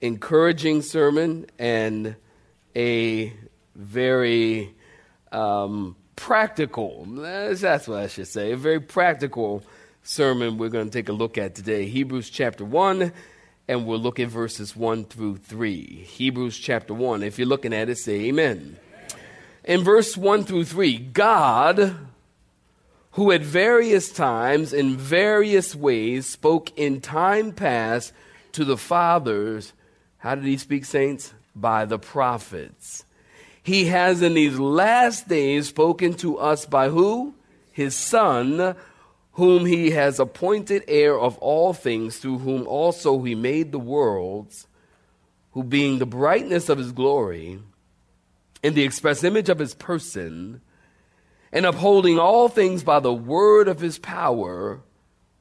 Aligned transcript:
encouraging 0.00 0.82
sermon 0.82 1.46
and 1.58 2.16
a 2.76 3.32
very 3.74 4.74
um, 5.32 5.96
practical, 6.16 7.04
that's 7.06 7.88
what 7.88 7.98
I 7.98 8.06
should 8.06 8.28
say, 8.28 8.52
a 8.52 8.56
very 8.56 8.80
practical 8.80 9.62
sermon 10.02 10.58
we're 10.58 10.68
going 10.68 10.88
to 10.88 10.92
take 10.92 11.08
a 11.08 11.12
look 11.12 11.38
at 11.38 11.54
today. 11.54 11.86
Hebrews 11.86 12.30
chapter 12.30 12.64
1, 12.64 13.12
and 13.66 13.86
we'll 13.86 13.98
look 13.98 14.18
at 14.20 14.28
verses 14.28 14.74
1 14.74 15.04
through 15.04 15.36
3. 15.38 15.84
Hebrews 15.84 16.58
chapter 16.58 16.94
1. 16.94 17.22
If 17.22 17.38
you're 17.38 17.48
looking 17.48 17.72
at 17.72 17.88
it, 17.88 17.98
say 17.98 18.26
amen. 18.26 18.78
In 19.64 19.82
verse 19.82 20.16
1 20.16 20.44
through 20.44 20.64
3, 20.64 20.98
God, 20.98 21.94
who 23.12 23.32
at 23.32 23.42
various 23.42 24.10
times 24.10 24.72
in 24.72 24.96
various 24.96 25.74
ways 25.74 26.26
spoke 26.26 26.76
in 26.78 27.00
time 27.00 27.52
past 27.52 28.12
to 28.52 28.64
the 28.64 28.76
fathers 28.76 29.72
how 30.18 30.34
did 30.34 30.44
he 30.44 30.56
speak, 30.56 30.84
saints? 30.84 31.32
By 31.54 31.84
the 31.84 31.98
prophets. 31.98 33.04
He 33.62 33.86
has 33.86 34.22
in 34.22 34.34
these 34.34 34.58
last 34.58 35.28
days 35.28 35.68
spoken 35.68 36.14
to 36.14 36.38
us 36.38 36.66
by 36.66 36.88
who? 36.88 37.34
His 37.72 37.94
Son, 37.94 38.74
whom 39.32 39.66
he 39.66 39.90
has 39.90 40.18
appointed 40.18 40.82
heir 40.88 41.18
of 41.18 41.38
all 41.38 41.72
things, 41.72 42.16
through 42.16 42.38
whom 42.38 42.66
also 42.66 43.22
he 43.22 43.34
made 43.34 43.70
the 43.70 43.78
worlds, 43.78 44.66
who 45.52 45.62
being 45.62 45.98
the 45.98 46.06
brightness 46.06 46.68
of 46.68 46.78
his 46.78 46.92
glory, 46.92 47.60
in 48.62 48.74
the 48.74 48.82
express 48.82 49.22
image 49.22 49.48
of 49.48 49.60
his 49.60 49.74
person, 49.74 50.60
and 51.52 51.64
upholding 51.64 52.18
all 52.18 52.48
things 52.48 52.82
by 52.82 52.98
the 52.98 53.14
word 53.14 53.68
of 53.68 53.80
his 53.80 53.98
power, 53.98 54.80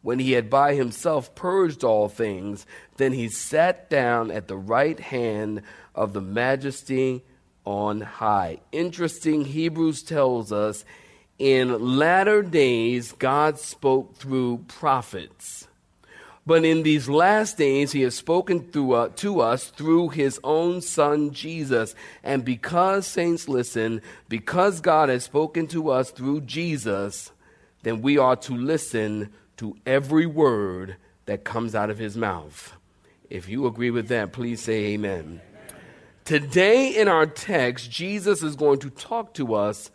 when 0.07 0.19
he 0.19 0.31
had 0.31 0.49
by 0.49 0.73
himself 0.73 1.35
purged 1.35 1.83
all 1.83 2.07
things, 2.07 2.65
then 2.95 3.11
he 3.11 3.27
sat 3.27 3.89
down 3.89 4.31
at 4.31 4.47
the 4.47 4.55
right 4.55 5.01
hand 5.01 5.61
of 5.93 6.13
the 6.13 6.21
majesty 6.21 7.21
on 7.65 7.99
high. 7.99 8.57
Interesting, 8.71 9.43
Hebrews 9.43 10.03
tells 10.03 10.53
us 10.53 10.85
in 11.37 11.97
latter 11.97 12.41
days 12.41 13.11
God 13.11 13.59
spoke 13.59 14.15
through 14.15 14.59
prophets. 14.69 15.67
But 16.45 16.63
in 16.63 16.83
these 16.83 17.09
last 17.09 17.57
days, 17.57 17.91
he 17.91 18.03
has 18.03 18.15
spoken 18.15 18.71
through, 18.71 18.93
uh, 18.93 19.09
to 19.17 19.41
us 19.41 19.65
through 19.65 20.07
his 20.07 20.39
own 20.41 20.79
son, 20.79 21.31
Jesus. 21.31 21.95
And 22.23 22.45
because, 22.45 23.05
saints, 23.05 23.49
listen, 23.49 24.01
because 24.29 24.79
God 24.79 25.09
has 25.09 25.25
spoken 25.25 25.67
to 25.67 25.89
us 25.89 26.11
through 26.11 26.41
Jesus, 26.41 27.33
then 27.83 28.01
we 28.01 28.17
are 28.17 28.37
to 28.37 28.53
listen 28.53 29.33
to 29.57 29.77
every 29.85 30.25
word 30.25 30.97
that 31.25 31.43
comes 31.43 31.75
out 31.75 31.89
of 31.89 31.97
his 31.97 32.15
mouth. 32.15 32.73
If 33.29 33.49
you 33.49 33.67
agree 33.67 33.91
with 33.91 34.07
that, 34.07 34.31
please 34.31 34.61
say 34.61 34.93
amen. 34.93 35.19
amen. 35.19 35.41
Today 36.23 36.89
in 36.95 37.07
our 37.07 37.25
text, 37.25 37.91
Jesus 37.91 38.41
is 38.41 38.55
going 38.55 38.79
to 38.79 38.89
talk 38.89 39.33
to 39.35 39.53
us 39.55 39.91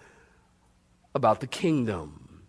about 1.15 1.41
the 1.41 1.47
kingdom. 1.47 2.43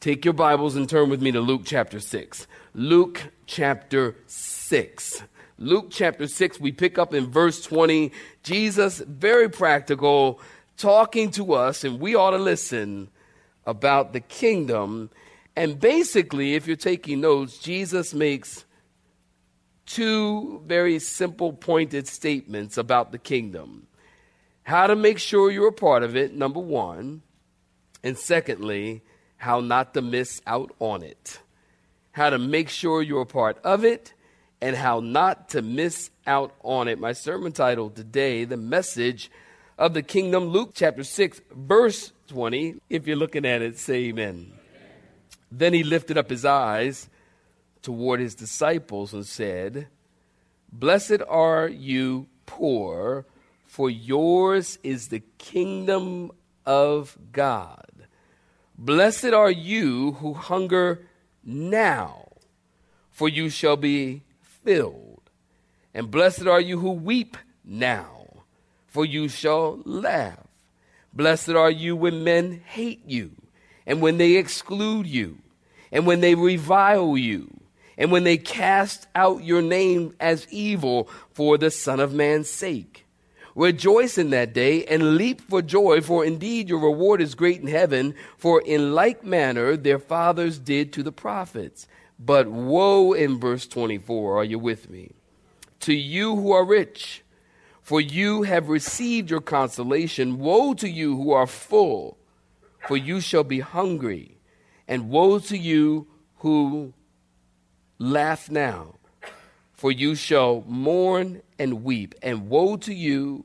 Take 0.00 0.24
your 0.24 0.34
Bibles 0.34 0.74
and 0.74 0.88
turn 0.88 1.10
with 1.10 1.22
me 1.22 1.32
to 1.32 1.40
Luke 1.40 1.62
chapter 1.64 2.00
6. 2.00 2.46
Luke 2.74 3.22
chapter 3.46 4.16
6. 4.26 5.22
Luke 5.58 5.88
chapter 5.90 6.26
6, 6.26 6.58
we 6.58 6.72
pick 6.72 6.98
up 6.98 7.14
in 7.14 7.30
verse 7.30 7.62
20. 7.62 8.10
Jesus, 8.42 8.98
very 8.98 9.48
practical, 9.48 10.40
talking 10.76 11.30
to 11.32 11.52
us, 11.52 11.84
and 11.84 12.00
we 12.00 12.16
ought 12.16 12.30
to 12.30 12.38
listen 12.38 13.08
about 13.64 14.12
the 14.12 14.20
kingdom 14.20 15.10
and 15.54 15.78
basically, 15.78 16.54
if 16.54 16.66
you're 16.66 16.76
taking 16.76 17.20
notes, 17.20 17.58
Jesus 17.58 18.14
makes 18.14 18.64
two 19.86 20.62
very 20.66 20.98
simple, 20.98 21.52
pointed 21.52 22.08
statements 22.08 22.78
about 22.78 23.12
the 23.12 23.18
kingdom. 23.18 23.86
How 24.62 24.86
to 24.86 24.96
make 24.96 25.18
sure 25.18 25.50
you're 25.50 25.68
a 25.68 25.72
part 25.72 26.02
of 26.02 26.16
it, 26.16 26.34
number 26.34 26.60
one. 26.60 27.22
And 28.02 28.16
secondly, 28.16 29.02
how 29.36 29.60
not 29.60 29.94
to 29.94 30.02
miss 30.02 30.40
out 30.46 30.72
on 30.78 31.02
it. 31.02 31.40
How 32.12 32.30
to 32.30 32.38
make 32.38 32.68
sure 32.68 33.02
you're 33.02 33.22
a 33.22 33.26
part 33.26 33.58
of 33.64 33.84
it 33.84 34.14
and 34.60 34.76
how 34.76 35.00
not 35.00 35.50
to 35.50 35.60
miss 35.60 36.10
out 36.26 36.54
on 36.62 36.88
it. 36.88 36.98
My 36.98 37.12
sermon 37.12 37.52
title 37.52 37.90
today, 37.90 38.44
The 38.44 38.56
Message 38.56 39.30
of 39.76 39.94
the 39.94 40.02
Kingdom, 40.02 40.44
Luke 40.44 40.70
chapter 40.74 41.02
6, 41.02 41.40
verse 41.50 42.12
20. 42.28 42.76
If 42.88 43.06
you're 43.06 43.16
looking 43.16 43.44
at 43.44 43.62
it, 43.62 43.78
say 43.78 44.04
amen. 44.04 44.52
Then 45.54 45.74
he 45.74 45.84
lifted 45.84 46.16
up 46.16 46.30
his 46.30 46.46
eyes 46.46 47.10
toward 47.82 48.20
his 48.20 48.34
disciples 48.34 49.12
and 49.12 49.26
said, 49.26 49.86
Blessed 50.72 51.20
are 51.28 51.68
you 51.68 52.26
poor, 52.46 53.26
for 53.66 53.90
yours 53.90 54.78
is 54.82 55.08
the 55.08 55.22
kingdom 55.36 56.32
of 56.64 57.18
God. 57.32 57.86
Blessed 58.78 59.34
are 59.34 59.50
you 59.50 60.12
who 60.12 60.32
hunger 60.32 61.06
now, 61.44 62.28
for 63.10 63.28
you 63.28 63.50
shall 63.50 63.76
be 63.76 64.22
filled. 64.40 65.20
And 65.92 66.10
blessed 66.10 66.46
are 66.46 66.62
you 66.62 66.78
who 66.78 66.92
weep 66.92 67.36
now, 67.62 68.44
for 68.86 69.04
you 69.04 69.28
shall 69.28 69.82
laugh. 69.84 70.46
Blessed 71.12 71.50
are 71.50 71.70
you 71.70 71.94
when 71.94 72.24
men 72.24 72.62
hate 72.64 73.02
you 73.06 73.41
and 73.86 74.00
when 74.00 74.18
they 74.18 74.36
exclude 74.36 75.06
you, 75.06 75.38
and 75.90 76.06
when 76.06 76.20
they 76.20 76.34
revile 76.34 77.16
you, 77.16 77.60
and 77.98 78.10
when 78.10 78.24
they 78.24 78.38
cast 78.38 79.06
out 79.14 79.44
your 79.44 79.62
name 79.62 80.14
as 80.18 80.46
evil 80.50 81.08
for 81.32 81.58
the 81.58 81.70
Son 81.70 82.00
of 82.00 82.14
Man's 82.14 82.48
sake. 82.48 83.06
Rejoice 83.54 84.16
in 84.16 84.30
that 84.30 84.54
day 84.54 84.84
and 84.86 85.16
leap 85.16 85.42
for 85.42 85.60
joy, 85.60 86.00
for 86.00 86.24
indeed 86.24 86.70
your 86.70 86.78
reward 86.78 87.20
is 87.20 87.34
great 87.34 87.60
in 87.60 87.66
heaven, 87.66 88.14
for 88.38 88.62
in 88.62 88.94
like 88.94 89.22
manner 89.24 89.76
their 89.76 89.98
fathers 89.98 90.58
did 90.58 90.92
to 90.94 91.02
the 91.02 91.12
prophets. 91.12 91.86
But 92.18 92.48
woe 92.48 93.12
in 93.12 93.38
verse 93.38 93.66
24, 93.66 94.38
are 94.38 94.44
you 94.44 94.58
with 94.58 94.88
me? 94.88 95.12
To 95.80 95.92
you 95.92 96.36
who 96.36 96.52
are 96.52 96.64
rich, 96.64 97.22
for 97.82 98.00
you 98.00 98.42
have 98.44 98.68
received 98.68 99.28
your 99.28 99.40
consolation. 99.40 100.38
Woe 100.38 100.72
to 100.74 100.88
you 100.88 101.16
who 101.16 101.32
are 101.32 101.46
full 101.46 102.16
for 102.86 102.96
you 102.96 103.20
shall 103.20 103.44
be 103.44 103.60
hungry. 103.60 104.38
And 104.88 105.08
woe 105.10 105.38
to 105.38 105.56
you 105.56 106.08
who 106.36 106.92
laugh 107.98 108.50
now, 108.50 108.96
for 109.72 109.90
you 109.92 110.14
shall 110.14 110.64
mourn 110.66 111.42
and 111.58 111.84
weep. 111.84 112.14
And 112.22 112.48
woe 112.48 112.76
to 112.78 112.92
you 112.92 113.44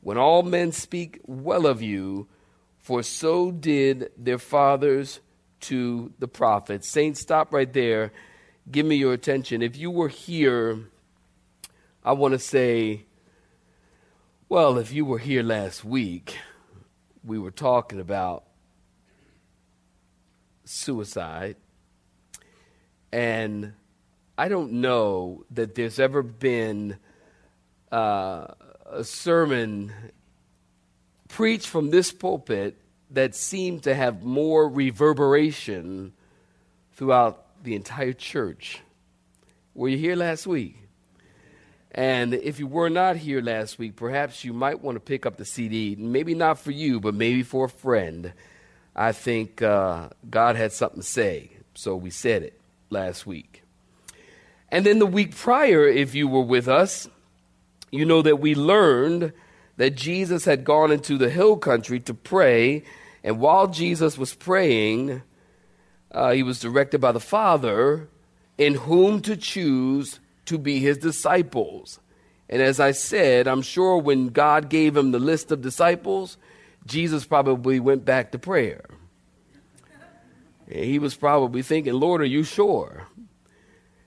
when 0.00 0.18
all 0.18 0.42
men 0.42 0.72
speak 0.72 1.20
well 1.24 1.66
of 1.66 1.80
you, 1.80 2.28
for 2.78 3.02
so 3.02 3.50
did 3.50 4.10
their 4.18 4.38
fathers 4.38 5.20
to 5.60 6.12
the 6.18 6.28
prophets. 6.28 6.86
Saints, 6.86 7.20
stop 7.20 7.52
right 7.54 7.72
there. 7.72 8.12
Give 8.70 8.84
me 8.84 8.96
your 8.96 9.14
attention. 9.14 9.62
If 9.62 9.76
you 9.76 9.90
were 9.90 10.08
here, 10.08 10.78
I 12.04 12.12
want 12.12 12.32
to 12.32 12.38
say, 12.38 13.04
well, 14.48 14.76
if 14.76 14.92
you 14.92 15.06
were 15.06 15.18
here 15.18 15.42
last 15.42 15.84
week, 15.84 16.36
we 17.24 17.38
were 17.38 17.50
talking 17.50 17.98
about 17.98 18.44
suicide. 20.64 21.56
And 23.12 23.74
I 24.36 24.48
don't 24.48 24.72
know 24.72 25.44
that 25.52 25.74
there's 25.74 25.98
ever 25.98 26.22
been 26.22 26.96
uh, 27.92 28.46
a 28.86 29.04
sermon 29.04 29.92
preached 31.28 31.68
from 31.68 31.90
this 31.90 32.12
pulpit 32.12 32.80
that 33.10 33.34
seemed 33.34 33.84
to 33.84 33.94
have 33.94 34.22
more 34.22 34.68
reverberation 34.68 36.12
throughout 36.94 37.62
the 37.62 37.74
entire 37.74 38.12
church. 38.12 38.80
Were 39.74 39.88
you 39.88 39.98
here 39.98 40.16
last 40.16 40.46
week? 40.46 40.76
And 41.92 42.34
if 42.34 42.58
you 42.58 42.66
were 42.66 42.90
not 42.90 43.16
here 43.16 43.40
last 43.40 43.78
week, 43.78 43.94
perhaps 43.94 44.44
you 44.44 44.52
might 44.52 44.80
want 44.80 44.96
to 44.96 45.00
pick 45.00 45.26
up 45.26 45.36
the 45.36 45.44
CD. 45.44 45.94
Maybe 45.96 46.34
not 46.34 46.58
for 46.58 46.72
you, 46.72 46.98
but 46.98 47.14
maybe 47.14 47.44
for 47.44 47.66
a 47.66 47.68
friend. 47.68 48.32
I 48.94 49.12
think 49.12 49.62
uh, 49.62 50.10
God 50.28 50.56
had 50.56 50.72
something 50.72 51.00
to 51.00 51.06
say, 51.06 51.50
so 51.74 51.96
we 51.96 52.10
said 52.10 52.42
it 52.42 52.60
last 52.90 53.26
week. 53.26 53.62
And 54.70 54.86
then 54.86 54.98
the 54.98 55.06
week 55.06 55.34
prior, 55.36 55.86
if 55.86 56.14
you 56.14 56.28
were 56.28 56.42
with 56.42 56.68
us, 56.68 57.08
you 57.90 58.04
know 58.04 58.22
that 58.22 58.40
we 58.40 58.54
learned 58.54 59.32
that 59.76 59.96
Jesus 59.96 60.44
had 60.44 60.64
gone 60.64 60.92
into 60.92 61.18
the 61.18 61.30
hill 61.30 61.56
country 61.56 62.00
to 62.00 62.14
pray. 62.14 62.84
And 63.22 63.40
while 63.40 63.68
Jesus 63.68 64.16
was 64.16 64.34
praying, 64.34 65.22
uh, 66.10 66.32
he 66.32 66.42
was 66.42 66.60
directed 66.60 67.00
by 67.00 67.12
the 67.12 67.20
Father 67.20 68.08
in 68.56 68.74
whom 68.74 69.20
to 69.22 69.36
choose 69.36 70.20
to 70.46 70.58
be 70.58 70.78
his 70.78 70.98
disciples. 70.98 71.98
And 72.48 72.62
as 72.62 72.78
I 72.78 72.92
said, 72.92 73.48
I'm 73.48 73.62
sure 73.62 73.98
when 73.98 74.28
God 74.28 74.68
gave 74.68 74.96
him 74.96 75.10
the 75.10 75.18
list 75.18 75.50
of 75.50 75.62
disciples, 75.62 76.36
Jesus 76.86 77.24
probably 77.24 77.80
went 77.80 78.04
back 78.04 78.32
to 78.32 78.38
prayer. 78.38 78.84
He 80.68 80.98
was 80.98 81.14
probably 81.14 81.62
thinking, 81.62 81.94
Lord, 81.94 82.20
are 82.20 82.26
you 82.26 82.42
sure? 82.42 83.06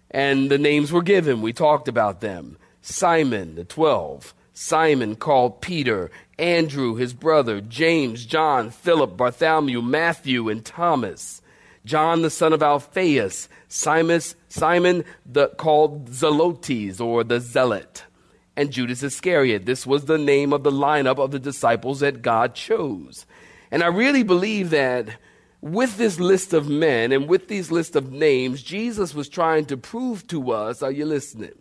And 0.10 0.50
the 0.50 0.58
names 0.58 0.92
were 0.92 1.04
given. 1.04 1.42
We 1.42 1.54
talked 1.54 1.88
about 1.88 2.22
them 2.22 2.58
Simon, 2.82 3.56
the 3.56 3.66
12, 3.66 4.34
Simon 4.54 5.16
called 5.16 5.62
Peter, 5.62 6.10
Andrew, 6.40 6.96
his 6.96 7.14
brother, 7.14 7.62
James, 7.62 8.26
John, 8.26 8.72
Philip, 8.72 9.18
Bartholomew, 9.18 9.82
Matthew, 9.82 10.50
and 10.50 10.66
Thomas. 10.66 11.42
John 11.86 12.22
the 12.22 12.30
son 12.30 12.52
of 12.52 12.62
Alphaeus, 12.62 13.48
Simon, 13.70 14.20
Simon 14.50 15.06
the, 15.26 15.48
called 15.50 16.10
Zelotes 16.10 17.00
or 17.00 17.24
the 17.24 17.40
Zealot, 17.40 18.04
and 18.58 18.72
Judas 18.72 19.04
Iscariot. 19.04 19.66
This 19.66 19.88
was 19.88 20.06
the 20.06 20.18
name 20.18 20.52
of 20.52 20.64
the 20.64 20.72
lineup 20.72 21.20
of 21.20 21.32
the 21.32 21.40
disciples 21.40 22.02
that 22.02 22.24
God 22.24 22.56
chose. 22.56 23.26
And 23.72 23.84
I 23.84 23.88
really 23.88 24.24
believe 24.24 24.72
that 24.72 25.10
with 25.62 25.98
this 25.98 26.20
list 26.20 26.54
of 26.54 26.68
men 26.68 27.12
and 27.12 27.28
with 27.30 27.48
these 27.48 27.72
list 27.72 27.96
of 27.96 28.12
names, 28.12 28.64
Jesus 28.64 29.14
was 29.14 29.30
trying 29.30 29.66
to 29.68 29.78
prove 29.78 30.26
to 30.28 30.52
us, 30.52 30.82
are 30.82 30.92
you 30.92 31.06
listening? 31.06 31.54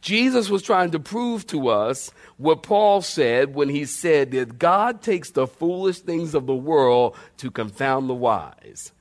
Jesus 0.00 0.48
was 0.48 0.62
trying 0.62 0.90
to 0.92 0.98
prove 0.98 1.46
to 1.48 1.68
us 1.68 2.10
what 2.38 2.62
Paul 2.62 3.02
said 3.02 3.54
when 3.54 3.68
he 3.68 3.84
said 3.84 4.30
that 4.32 4.58
God 4.58 5.02
takes 5.02 5.30
the 5.30 5.46
foolish 5.46 6.00
things 6.00 6.34
of 6.34 6.46
the 6.46 6.54
world 6.54 7.16
to 7.36 7.50
confound 7.50 8.08
the 8.08 8.14
wise. 8.14 8.92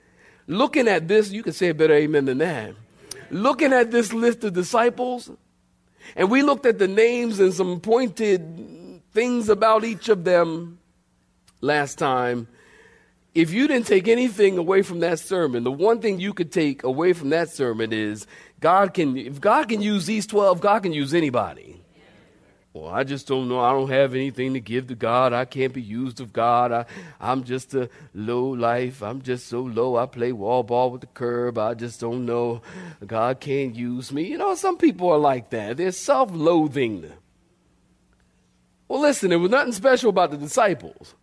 Looking 0.46 0.88
at 0.88 1.08
this, 1.08 1.32
you 1.32 1.42
can 1.42 1.54
say 1.54 1.70
a 1.70 1.74
better 1.74 1.94
amen 1.94 2.26
than 2.26 2.40
that. 2.40 2.76
Looking 3.32 3.72
at 3.72 3.92
this 3.92 4.12
list 4.12 4.44
of 4.44 4.54
disciples, 4.54 5.32
and 6.16 6.30
we 6.30 6.42
looked 6.42 6.66
at 6.66 6.80
the 6.80 6.88
names 6.88 7.40
and 7.40 7.54
some 7.54 7.80
pointed 7.80 9.02
things 9.12 9.50
about 9.50 9.84
each 9.84 10.10
of 10.10 10.24
them 10.24 10.80
last 11.62 11.98
time. 11.98 12.48
If 13.36 13.52
you 13.52 13.68
didn't 13.68 13.88
take 13.88 14.08
anything 14.08 14.58
away 14.58 14.82
from 14.82 15.02
that 15.02 15.20
sermon, 15.20 15.64
the 15.64 15.72
one 15.72 16.02
thing 16.02 16.20
you 16.20 16.34
could 16.34 16.52
take 16.52 16.84
away 16.84 17.14
from 17.14 17.30
that 17.30 17.50
sermon 17.50 17.94
is 17.94 18.26
God 18.60 18.94
can, 18.94 19.16
if 19.18 19.40
God 19.40 19.70
can 19.70 19.82
use 19.82 20.06
these 20.06 20.26
12, 20.26 20.62
God 20.62 20.84
can 20.84 20.94
use 20.94 21.14
anybody. 21.14 21.79
Well, 22.72 22.88
I 22.88 23.04
just 23.04 23.28
don't 23.28 23.50
know. 23.50 23.60
I 23.60 23.72
don't 23.72 23.90
have 23.90 24.14
anything 24.14 24.54
to 24.54 24.60
give 24.60 24.88
to 24.88 24.96
God. 24.96 25.34
I 25.34 25.46
can't 25.46 25.74
be 25.74 25.82
used 25.82 26.22
of 26.22 26.32
God. 26.32 26.72
I, 26.72 26.86
I'm 27.20 27.44
just 27.44 27.74
a 27.74 27.90
low 28.14 28.46
life. 28.46 29.02
I'm 29.02 29.24
just 29.24 29.48
so 29.48 29.62
low. 29.62 29.96
I 29.96 30.06
play 30.06 30.32
wall 30.32 30.62
ball 30.62 30.92
with 30.92 31.02
the 31.02 31.08
curb. 31.08 31.58
I 31.58 31.74
just 31.74 32.00
don't 32.00 32.28
know. 32.28 32.62
God 33.06 33.40
can't 33.40 33.76
use 33.76 34.12
me. 34.12 34.24
You 34.24 34.38
know, 34.38 34.54
some 34.54 34.78
people 34.78 35.10
are 35.10 35.18
like 35.18 35.50
that. 35.50 35.78
They're 35.78 35.92
self 35.92 36.30
loathing. 36.32 37.12
Well, 38.88 39.02
listen, 39.02 39.30
there 39.30 39.40
was 39.40 39.52
nothing 39.52 39.74
special 39.74 40.12
about 40.12 40.30
the 40.30 40.38
disciples. 40.38 41.16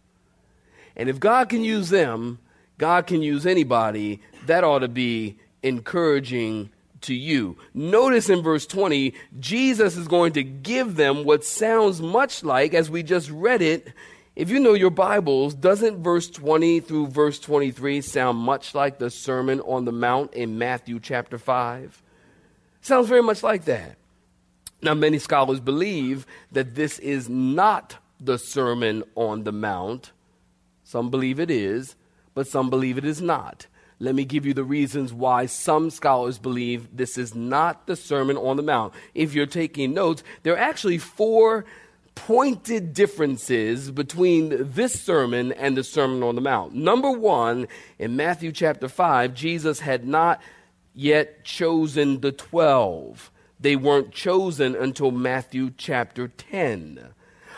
And 0.97 1.09
if 1.09 1.21
God 1.21 1.49
can 1.49 1.63
use 1.63 1.91
them, 1.91 2.41
God 2.79 3.07
can 3.07 3.23
use 3.23 3.47
anybody. 3.47 4.21
That 4.47 4.65
ought 4.65 4.81
to 4.81 4.89
be 4.89 5.39
encouraging 5.63 6.71
to 7.03 7.15
you. 7.15 7.57
Notice 7.75 8.29
in 8.31 8.43
verse 8.43 8.67
20, 8.67 9.15
Jesus 9.39 9.97
is 9.97 10.09
going 10.09 10.33
to 10.33 10.43
give 10.43 10.97
them 10.97 11.25
what 11.25 11.45
sounds 11.45 12.01
much 12.01 12.43
like, 12.43 12.75
as 12.75 12.91
we 12.91 13.03
just 13.03 13.31
read 13.31 13.63
it, 13.63 13.93
if 14.37 14.51
you 14.51 14.61
know 14.61 14.75
your 14.75 14.91
Bibles, 14.91 15.55
doesn't 15.55 16.03
verse 16.03 16.29
20 16.29 16.81
through 16.81 17.07
verse 17.07 17.39
23 17.39 18.03
sound 18.03 18.37
much 18.37 18.75
like 18.75 18.99
the 18.99 19.09
Sermon 19.09 19.61
on 19.61 19.87
the 19.87 19.93
Mount 19.93 20.35
in 20.35 20.59
Matthew 20.59 21.01
chapter 21.01 21.39
5? 21.39 22.03
Sounds 22.83 23.09
very 23.09 23.23
much 23.23 23.43
like 23.43 23.65
that. 23.65 23.97
Now, 24.83 24.93
many 24.93 25.19
scholars 25.19 25.59
believe 25.59 26.27
that 26.53 26.75
this 26.75 26.99
is 26.99 27.31
not 27.31 27.97
the 28.21 28.39
Sermon 28.39 29.05
on 29.15 29.45
the 29.45 29.53
Mount. 29.53 30.13
Some 30.85 31.11
believe 31.11 31.41
it 31.41 31.51
is, 31.51 31.97
but 32.35 32.47
some 32.47 32.69
believe 32.69 32.99
it 32.99 33.07
is 33.07 33.23
not. 33.23 33.67
Let 33.99 34.15
me 34.15 34.25
give 34.27 34.45
you 34.45 34.53
the 34.53 34.65
reasons 34.65 35.13
why 35.13 35.47
some 35.47 35.89
scholars 35.91 36.39
believe 36.39 36.97
this 36.97 37.17
is 37.17 37.35
not 37.35 37.87
the 37.87 37.97
Sermon 37.97 38.37
on 38.37 38.57
the 38.57 38.63
Mount. 38.63 38.93
If 39.15 39.35
you're 39.35 39.47
taking 39.47 39.95
notes, 39.95 40.23
there 40.43 40.53
are 40.53 40.59
actually 40.59 40.99
four 40.99 41.65
pointed 42.15 42.93
differences 42.93 43.91
between 43.91 44.73
this 44.73 45.01
sermon 45.01 45.53
and 45.53 45.77
the 45.77 45.85
Sermon 45.85 46.23
on 46.23 46.35
the 46.35 46.41
Mount. 46.41 46.75
Number 46.75 47.11
one, 47.11 47.69
in 47.99 48.17
Matthew 48.17 48.53
chapter 48.53 48.89
5, 48.89 49.33
Jesus 49.33 49.81
had 49.81 50.07
not 50.07 50.43
yet 50.95 51.45
chosen 51.45 52.21
the 52.21 52.33
12. 52.33 53.31
They 53.59 53.77
weren't 53.77 54.13
chosen 54.13 54.75
until 54.75 55.11
Matthew 55.11 55.71
chapter 55.77 56.29
10. 56.29 57.15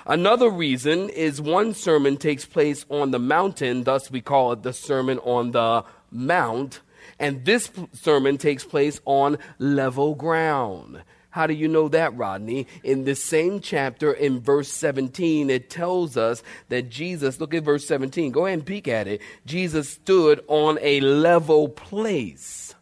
Another 0.07 0.49
reason 0.49 1.09
is 1.11 1.41
one 1.41 1.75
sermon 1.75 2.17
takes 2.17 2.47
place 2.47 2.87
on 2.89 3.11
the 3.11 3.19
mountain, 3.19 3.85
thus 3.85 4.11
we 4.11 4.21
call 4.21 4.53
it 4.53 4.63
the 4.63 4.73
Sermon 4.73 5.19
on 5.19 5.51
the 5.51 5.85
Mount, 6.11 6.81
and 7.19 7.45
this 7.45 7.71
sermon 7.93 8.39
takes 8.39 8.65
place 8.65 9.01
on 9.05 9.39
level 9.59 10.15
ground. 10.15 11.03
How 11.31 11.47
do 11.47 11.55
you 11.55 11.69
know 11.69 11.89
that, 11.89 12.17
Rodney? 12.17 12.67
In 12.83 13.05
the 13.05 13.15
same 13.15 13.61
chapter, 13.61 14.13
in 14.13 14.41
verse 14.41 14.69
17, 14.73 15.51
it 15.51 15.71
tells 15.71 16.17
us 16.17 16.43
that 16.69 16.89
Jesus, 16.89 17.39
look 17.39 17.55
at 17.55 17.65
verse 17.65 17.87
17, 17.87 18.33
go 18.33 18.47
ahead 18.47 18.59
and 18.59 18.67
peek 18.67 18.89
at 18.89 19.07
it. 19.07 19.21
Jesus 19.45 19.91
stood 19.91 20.43
on 20.49 20.79
a 20.81 21.01
level 21.01 21.69
place. 21.69 22.75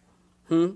Hmm? 0.49 0.73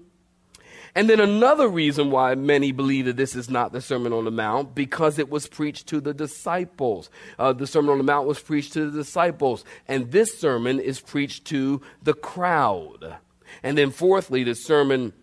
And 1.01 1.09
then 1.09 1.19
another 1.19 1.67
reason 1.67 2.11
why 2.11 2.35
many 2.35 2.73
believe 2.73 3.07
that 3.07 3.17
this 3.17 3.35
is 3.35 3.49
not 3.49 3.73
the 3.73 3.81
Sermon 3.81 4.13
on 4.13 4.27
the 4.27 4.31
Mount, 4.31 4.75
because 4.75 5.19
it 5.19 5.31
was 5.31 5.47
preached 5.47 5.87
to 5.87 5.99
the 5.99 6.13
disciples. 6.13 7.09
Uh, 7.39 7.55
the 7.55 7.67
Sermon 7.67 7.93
on 7.93 7.97
the 7.97 8.05
Mount 8.05 8.27
was 8.27 8.39
preached 8.39 8.75
to 8.75 8.91
the 8.91 8.99
disciples, 8.99 9.65
and 9.89 10.13
this 10.13 10.39
sermon 10.39 10.79
is 10.79 11.01
preached 11.01 11.47
to 11.47 11.81
the 12.03 12.13
crowd. 12.13 13.17
And 13.63 13.79
then, 13.79 13.93
fourthly, 13.93 14.45
the 14.45 14.55
sermon 14.55 15.15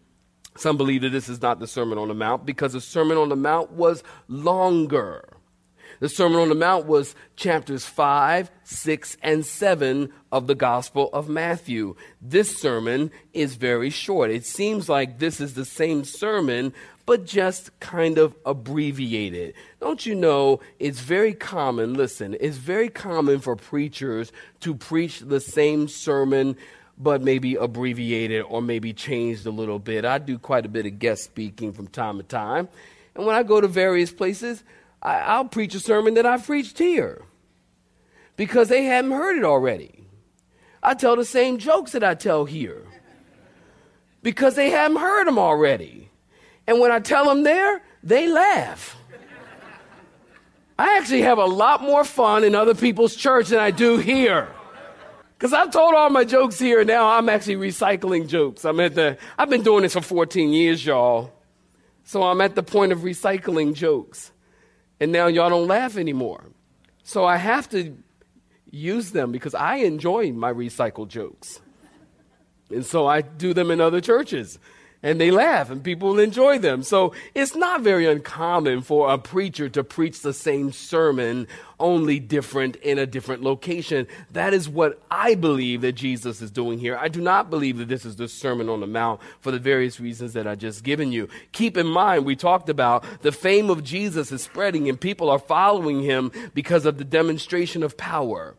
some 0.55 0.77
believe 0.77 1.01
that 1.01 1.12
this 1.12 1.29
is 1.29 1.43
not 1.43 1.60
the 1.60 1.67
Sermon 1.67 2.00
on 2.00 2.07
the 2.07 2.15
Mount 2.15 2.43
because 2.43 2.74
the 2.74 2.81
Sermon 2.81 3.15
on 3.19 3.29
the 3.29 3.36
Mount 3.36 3.72
was 3.74 4.01
longer. 4.27 5.37
The 6.00 6.10
Sermon 6.10 6.39
on 6.39 6.50
the 6.50 6.56
Mount 6.56 6.86
was 6.86 7.16
chapters 7.36 7.86
5, 7.86 8.51
6, 8.63 9.18
and 9.24 9.46
7 9.46 10.12
of 10.32 10.46
the 10.46 10.54
Gospel 10.54 11.10
of 11.12 11.27
Matthew. 11.27 11.96
This 12.22 12.56
sermon 12.58 13.10
is 13.34 13.56
very 13.56 13.89
short. 13.89 14.30
It 14.30 14.46
seems 14.46 14.88
like 14.88 15.18
this 15.18 15.42
is 15.42 15.56
the 15.56 15.66
same 15.66 16.04
sermon, 16.04 16.74
but 17.08 17.25
just 17.25 17.77
kind 17.80 18.20
of 18.20 18.36
abbreviated. 18.46 19.56
Don't 19.80 20.06
you 20.06 20.13
know 20.13 20.60
it's 20.77 21.00
very 21.00 21.34
common, 21.34 21.96
listen, 21.96 22.38
it's 22.39 22.58
very 22.58 22.89
common 22.89 23.39
for 23.39 23.56
preachers 23.56 24.32
to 24.60 24.75
preach 24.75 25.22
the 25.22 25.39
same 25.39 25.88
sermon 25.88 26.56
but 27.00 27.22
maybe 27.22 27.56
abbreviated 27.56 28.44
or 28.50 28.62
maybe 28.62 28.92
changed 28.92 29.46
a 29.46 29.51
little 29.51 29.77
bit. 29.80 30.04
I 30.04 30.18
do 30.18 30.39
quite 30.39 30.66
a 30.66 30.70
bit 30.70 30.86
of 30.86 30.98
guest 30.98 31.24
speaking 31.24 31.72
from 31.72 31.88
time 31.88 32.18
to 32.18 32.24
time. 32.24 32.68
And 33.16 33.25
when 33.25 33.36
I 33.36 33.44
go 33.44 33.62
to 33.62 33.68
various 33.68 34.12
places, 34.12 34.63
I, 35.01 35.38
will 35.38 35.50
preach 35.50 35.75
a 35.75 35.80
sermon 35.80 36.16
that 36.16 36.25
I've 36.25 36.46
preached 36.46 36.77
here 36.77 37.22
because 38.36 38.70
they 38.70 38.84
haven't 38.84 39.12
heard 39.12 39.38
it 39.38 39.44
already. 39.44 40.06
I 40.82 40.94
tell 40.94 41.16
the 41.16 41.25
same 41.25 41.58
jokes 41.58 41.92
that 41.92 42.04
I 42.04 42.16
tell 42.16 42.46
here 42.46 42.84
because 44.22 44.56
they 44.56 44.70
haven't 44.70 44.98
heard 44.98 45.27
them 45.27 45.39
already. 45.39 46.10
And 46.66 46.80
when 46.80 46.92
I 46.92 47.00
tell 47.00 47.25
them 47.25 47.44
there, 47.44 47.82
they 48.04 48.27
laugh. 48.27 48.96
I 50.80 50.98
actually 50.98 51.22
have 51.22 51.39
a 51.39 51.46
lot 51.46 51.82
more 51.82 52.04
fun 52.04 52.44
in 52.44 52.54
other 52.54 52.75
people's 52.75 53.16
church 53.16 53.50
than 53.50 53.60
I 53.60 53.72
do 53.72 53.98
here. 53.98 54.48
Because 55.38 55.54
I've 55.54 55.72
told 55.72 55.94
all 55.94 56.10
my 56.10 56.24
jokes 56.24 56.60
here, 56.60 56.84
now 56.84 57.08
I'm 57.12 57.30
actually 57.30 57.56
recycling 57.56 58.27
jokes. 58.27 58.66
I'm 58.66 58.80
at 58.80 58.96
the, 58.96 59.18
I've 59.38 59.50
been 59.50 59.63
doing 59.63 59.84
this 59.84 59.94
for 59.94 60.01
14 60.01 60.51
years, 60.51 60.86
y'all. 60.86 61.32
So 62.04 62.24
I'm 62.24 62.42
at 62.42 62.56
the 62.56 62.63
point 62.63 62.92
of 62.92 63.00
recycling 63.00 63.74
jokes. 63.74 64.32
And 65.00 65.12
now 65.12 65.27
y'all 65.27 65.50
don't 65.50 65.68
laugh 65.68 65.98
anymore. 65.98 66.46
So 67.04 67.25
I 67.25 67.38
have 67.38 67.70
to 67.70 67.96
use 68.70 69.12
them 69.12 69.32
because 69.32 69.56
I 69.56 69.77
enjoy 69.77 70.32
my 70.32 70.51
recycled 70.51 71.10
jokes. 71.10 71.62
And 72.70 72.86
so 72.86 73.08
I 73.08 73.22
do 73.22 73.54
them 73.54 73.72
in 73.72 73.80
other 73.80 74.01
churches 74.01 74.60
and 75.04 75.22
they 75.22 75.32
laugh 75.32 75.70
and 75.70 75.84
people 75.84 76.20
enjoy 76.20 76.58
them. 76.60 76.84
So 76.84 77.13
it's 77.36 77.56
not 77.56 77.82
very 77.82 78.06
uncommon 78.06 78.82
for 78.82 79.12
a 79.12 79.18
preacher 79.18 79.70
to 79.70 79.84
preach 79.84 80.22
the 80.22 80.34
same 80.34 80.72
sermon, 80.72 81.48
only 81.80 82.20
different 82.20 82.75
in 82.77 82.98
a 82.98 83.06
different 83.06 83.44
location. 83.44 84.08
That 84.32 84.54
is 84.54 84.68
what 84.68 85.01
I 85.12 85.36
believe 85.36 85.82
that 85.82 85.94
Jesus 85.94 86.42
is 86.42 86.51
doing 86.51 86.80
here. 86.80 86.98
I 86.98 87.08
do 87.08 87.22
not 87.22 87.50
believe 87.50 87.77
that 87.77 87.88
this 87.88 88.06
is 88.06 88.16
the 88.16 88.27
Sermon 88.27 88.70
on 88.70 88.80
the 88.80 88.88
Mount 88.88 89.22
for 89.39 89.51
the 89.51 89.60
various 89.60 90.00
reasons 90.00 90.34
that 90.34 90.48
I 90.48 90.56
just 90.56 90.84
given 90.84 91.12
you. 91.12 91.30
Keep 91.51 91.77
in 91.77 91.88
mind, 91.88 92.25
we 92.25 92.36
talked 92.36 92.70
about 92.70 93.04
the 93.22 93.32
fame 93.32 93.70
of 93.70 93.84
Jesus 93.84 94.32
is 94.32 94.42
spreading 94.42 94.89
and 94.89 95.00
people 95.00 95.30
are 95.30 95.39
following 95.39 96.01
him 96.01 96.32
because 96.54 96.86
of 96.86 96.98
the 96.98 97.04
demonstration 97.04 97.84
of 97.84 97.98
power. 97.98 98.56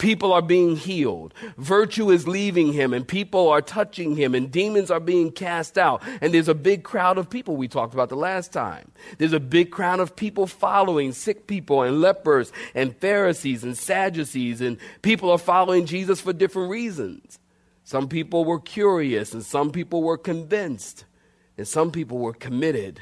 People 0.00 0.32
are 0.32 0.40
being 0.40 0.76
healed. 0.76 1.34
Virtue 1.58 2.10
is 2.10 2.26
leaving 2.26 2.72
him, 2.72 2.94
and 2.94 3.06
people 3.06 3.50
are 3.50 3.60
touching 3.60 4.16
him, 4.16 4.34
and 4.34 4.50
demons 4.50 4.90
are 4.90 4.98
being 4.98 5.30
cast 5.30 5.76
out. 5.76 6.02
And 6.22 6.32
there's 6.32 6.48
a 6.48 6.54
big 6.54 6.84
crowd 6.84 7.18
of 7.18 7.28
people 7.28 7.54
we 7.54 7.68
talked 7.68 7.92
about 7.92 8.08
the 8.08 8.16
last 8.16 8.50
time. 8.50 8.92
There's 9.18 9.34
a 9.34 9.38
big 9.38 9.70
crowd 9.70 10.00
of 10.00 10.16
people 10.16 10.46
following 10.46 11.12
sick 11.12 11.46
people, 11.46 11.82
and 11.82 12.00
lepers, 12.00 12.50
and 12.74 12.96
Pharisees, 12.96 13.62
and 13.62 13.76
Sadducees, 13.76 14.62
and 14.62 14.78
people 15.02 15.30
are 15.30 15.36
following 15.36 15.84
Jesus 15.84 16.18
for 16.18 16.32
different 16.32 16.70
reasons. 16.70 17.38
Some 17.84 18.08
people 18.08 18.46
were 18.46 18.58
curious, 18.58 19.34
and 19.34 19.44
some 19.44 19.70
people 19.70 20.02
were 20.02 20.16
convinced, 20.16 21.04
and 21.58 21.68
some 21.68 21.90
people 21.90 22.16
were 22.16 22.32
committed. 22.32 23.00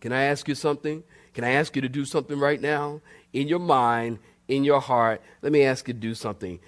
Can 0.00 0.14
I 0.14 0.22
ask 0.22 0.48
you 0.48 0.54
something? 0.54 1.04
Can 1.34 1.44
I 1.44 1.50
ask 1.50 1.76
you 1.76 1.82
to 1.82 1.88
do 1.90 2.06
something 2.06 2.38
right 2.38 2.62
now? 2.62 3.02
In 3.34 3.46
your 3.46 3.58
mind, 3.58 4.20
in 4.48 4.64
your 4.64 4.80
heart, 4.80 5.20
let 5.42 5.52
me 5.52 5.62
ask 5.62 5.86
you 5.86 5.94
to 5.94 6.00
do 6.00 6.14
something. 6.14 6.58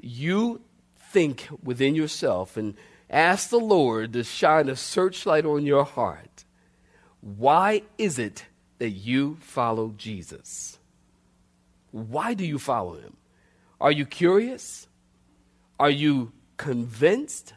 You 0.00 0.62
think 0.98 1.48
within 1.62 1.94
yourself 1.94 2.56
and 2.56 2.74
ask 3.08 3.50
the 3.50 3.60
Lord 3.60 4.14
to 4.14 4.24
shine 4.24 4.68
a 4.68 4.76
searchlight 4.76 5.44
on 5.44 5.64
your 5.64 5.84
heart. 5.84 6.44
Why 7.20 7.82
is 7.98 8.18
it 8.18 8.46
that 8.78 8.90
you 8.90 9.36
follow 9.40 9.94
Jesus? 9.96 10.78
Why 11.92 12.34
do 12.34 12.44
you 12.44 12.58
follow 12.58 12.94
him? 12.94 13.16
Are 13.80 13.92
you 13.92 14.06
curious? 14.06 14.88
Are 15.78 15.90
you 15.90 16.32
convinced? 16.56 17.54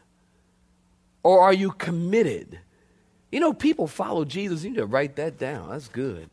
Or 1.22 1.40
are 1.40 1.52
you 1.52 1.72
committed? 1.72 2.60
You 3.30 3.40
know, 3.40 3.52
people 3.52 3.86
follow 3.86 4.24
Jesus. 4.24 4.64
You 4.64 4.70
need 4.70 4.76
to 4.76 4.86
write 4.86 5.16
that 5.16 5.38
down. 5.38 5.70
That's 5.70 5.88
good. 5.88 6.30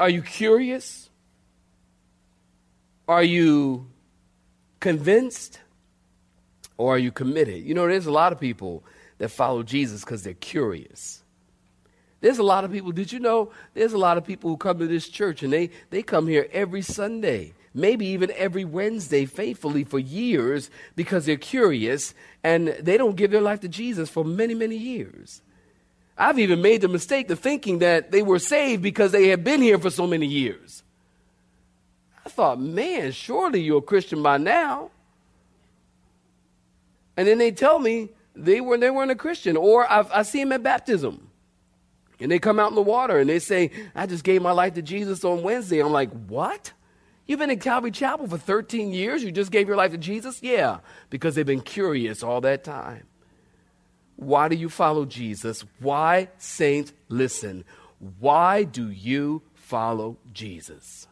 Are 0.00 0.08
you 0.08 0.22
curious? 0.22 1.10
Are 3.06 3.22
you 3.22 3.86
convinced? 4.80 5.60
Or 6.78 6.94
are 6.94 6.98
you 6.98 7.12
committed? 7.12 7.64
You 7.64 7.74
know, 7.74 7.86
there's 7.86 8.06
a 8.06 8.10
lot 8.10 8.32
of 8.32 8.40
people 8.40 8.82
that 9.18 9.28
follow 9.28 9.62
Jesus 9.62 10.00
because 10.02 10.22
they're 10.22 10.32
curious. 10.32 11.22
There's 12.22 12.38
a 12.38 12.42
lot 12.42 12.64
of 12.64 12.72
people, 12.72 12.92
did 12.92 13.12
you 13.12 13.20
know? 13.20 13.52
There's 13.74 13.92
a 13.92 13.98
lot 13.98 14.16
of 14.16 14.24
people 14.24 14.48
who 14.48 14.56
come 14.56 14.78
to 14.78 14.86
this 14.86 15.06
church 15.06 15.42
and 15.42 15.52
they, 15.52 15.68
they 15.90 16.02
come 16.02 16.26
here 16.26 16.48
every 16.50 16.80
Sunday, 16.80 17.52
maybe 17.74 18.06
even 18.06 18.32
every 18.36 18.64
Wednesday 18.64 19.26
faithfully 19.26 19.84
for 19.84 19.98
years 19.98 20.70
because 20.96 21.26
they're 21.26 21.36
curious 21.36 22.14
and 22.42 22.68
they 22.68 22.96
don't 22.96 23.16
give 23.16 23.30
their 23.30 23.42
life 23.42 23.60
to 23.60 23.68
Jesus 23.68 24.08
for 24.08 24.24
many, 24.24 24.54
many 24.54 24.76
years. 24.76 25.42
I've 26.20 26.38
even 26.38 26.60
made 26.60 26.82
the 26.82 26.88
mistake 26.88 27.30
of 27.30 27.38
thinking 27.38 27.78
that 27.78 28.10
they 28.12 28.20
were 28.20 28.38
saved 28.38 28.82
because 28.82 29.10
they 29.10 29.28
had 29.28 29.42
been 29.42 29.62
here 29.62 29.78
for 29.78 29.88
so 29.88 30.06
many 30.06 30.26
years. 30.26 30.82
I 32.26 32.28
thought, 32.28 32.60
man, 32.60 33.12
surely 33.12 33.62
you're 33.62 33.78
a 33.78 33.82
Christian 33.82 34.22
by 34.22 34.36
now. 34.36 34.90
And 37.16 37.26
then 37.26 37.38
they 37.38 37.50
tell 37.52 37.78
me 37.78 38.10
they, 38.36 38.60
were, 38.60 38.76
they 38.76 38.90
weren't 38.90 39.10
a 39.10 39.16
Christian. 39.16 39.56
Or 39.56 39.90
I've, 39.90 40.12
I 40.12 40.22
see 40.22 40.40
them 40.40 40.52
at 40.52 40.62
baptism. 40.62 41.30
And 42.20 42.30
they 42.30 42.38
come 42.38 42.60
out 42.60 42.68
in 42.68 42.74
the 42.74 42.82
water 42.82 43.18
and 43.18 43.30
they 43.30 43.38
say, 43.38 43.70
I 43.94 44.04
just 44.04 44.22
gave 44.22 44.42
my 44.42 44.52
life 44.52 44.74
to 44.74 44.82
Jesus 44.82 45.24
on 45.24 45.42
Wednesday. 45.42 45.80
I'm 45.80 45.90
like, 45.90 46.10
what? 46.28 46.72
You've 47.26 47.38
been 47.38 47.50
in 47.50 47.60
Calvary 47.60 47.92
Chapel 47.92 48.26
for 48.28 48.36
13 48.36 48.92
years? 48.92 49.24
You 49.24 49.32
just 49.32 49.50
gave 49.50 49.68
your 49.68 49.76
life 49.76 49.92
to 49.92 49.98
Jesus? 49.98 50.42
Yeah, 50.42 50.80
because 51.08 51.34
they've 51.34 51.46
been 51.46 51.62
curious 51.62 52.22
all 52.22 52.42
that 52.42 52.62
time. 52.62 53.04
Why 54.20 54.48
do 54.48 54.54
you 54.54 54.68
follow 54.68 55.06
Jesus? 55.06 55.64
Why, 55.78 56.28
saints, 56.36 56.92
listen. 57.08 57.64
Why 58.18 58.64
do 58.64 58.90
you 58.90 59.40
follow 59.54 60.18
Jesus? 60.30 61.08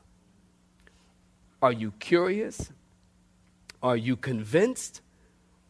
Are 1.63 1.73
you 1.73 1.93
curious? 1.93 2.71
Are 3.83 3.97
you 3.97 4.15
convinced? 4.15 5.01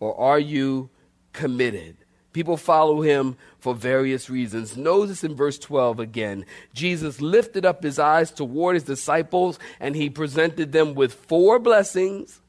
Or 0.01 0.19
are 0.19 0.41
you 0.41 0.91
committed? 1.33 1.99
People 2.33 2.57
follow 2.57 3.03
him 3.03 3.37
for 3.61 3.73
various 3.73 4.29
reasons. 4.29 4.77
Notice 4.77 5.23
in 5.23 5.37
verse 5.37 5.61
12 5.61 6.01
again, 6.01 6.45
Jesus 6.75 7.21
lifted 7.21 7.65
up 7.65 7.85
his 7.85 8.01
eyes 8.01 8.33
toward 8.33 8.75
his 8.75 8.83
disciples 8.83 9.61
and 9.79 9.95
he 9.95 10.11
presented 10.11 10.73
them 10.73 10.97
with 10.97 11.15
four 11.15 11.61
blessings 11.61 12.41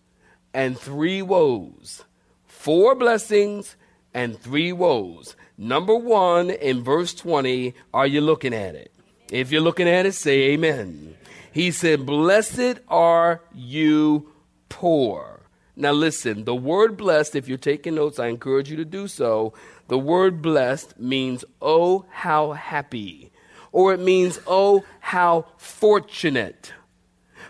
and 0.51 0.79
three 0.79 1.22
woes. 1.22 2.05
Four 2.48 2.96
blessings 2.96 3.75
and 4.13 4.39
three 4.39 4.71
woes. 4.71 5.35
Number 5.57 5.95
one, 5.95 6.49
in 6.49 6.83
verse 6.83 7.13
20, 7.13 7.73
are 7.93 8.07
you 8.07 8.21
looking 8.21 8.53
at 8.53 8.75
it? 8.75 8.91
If 9.31 9.51
you're 9.51 9.61
looking 9.61 9.87
at 9.87 10.05
it, 10.05 10.13
say 10.13 10.51
amen. 10.51 11.15
He 11.51 11.71
said, 11.71 12.05
Blessed 12.05 12.79
are 12.87 13.41
you 13.53 14.31
poor. 14.69 15.41
Now, 15.75 15.91
listen, 15.91 16.43
the 16.43 16.55
word 16.55 16.97
blessed, 16.97 17.35
if 17.35 17.47
you're 17.47 17.57
taking 17.57 17.95
notes, 17.95 18.19
I 18.19 18.27
encourage 18.27 18.69
you 18.69 18.77
to 18.77 18.85
do 18.85 19.07
so. 19.07 19.53
The 19.87 19.97
word 19.97 20.41
blessed 20.41 20.99
means, 20.99 21.45
oh, 21.61 22.05
how 22.09 22.51
happy, 22.51 23.31
or 23.71 23.93
it 23.93 23.99
means, 23.99 24.39
oh, 24.45 24.83
how 24.99 25.45
fortunate. 25.57 26.73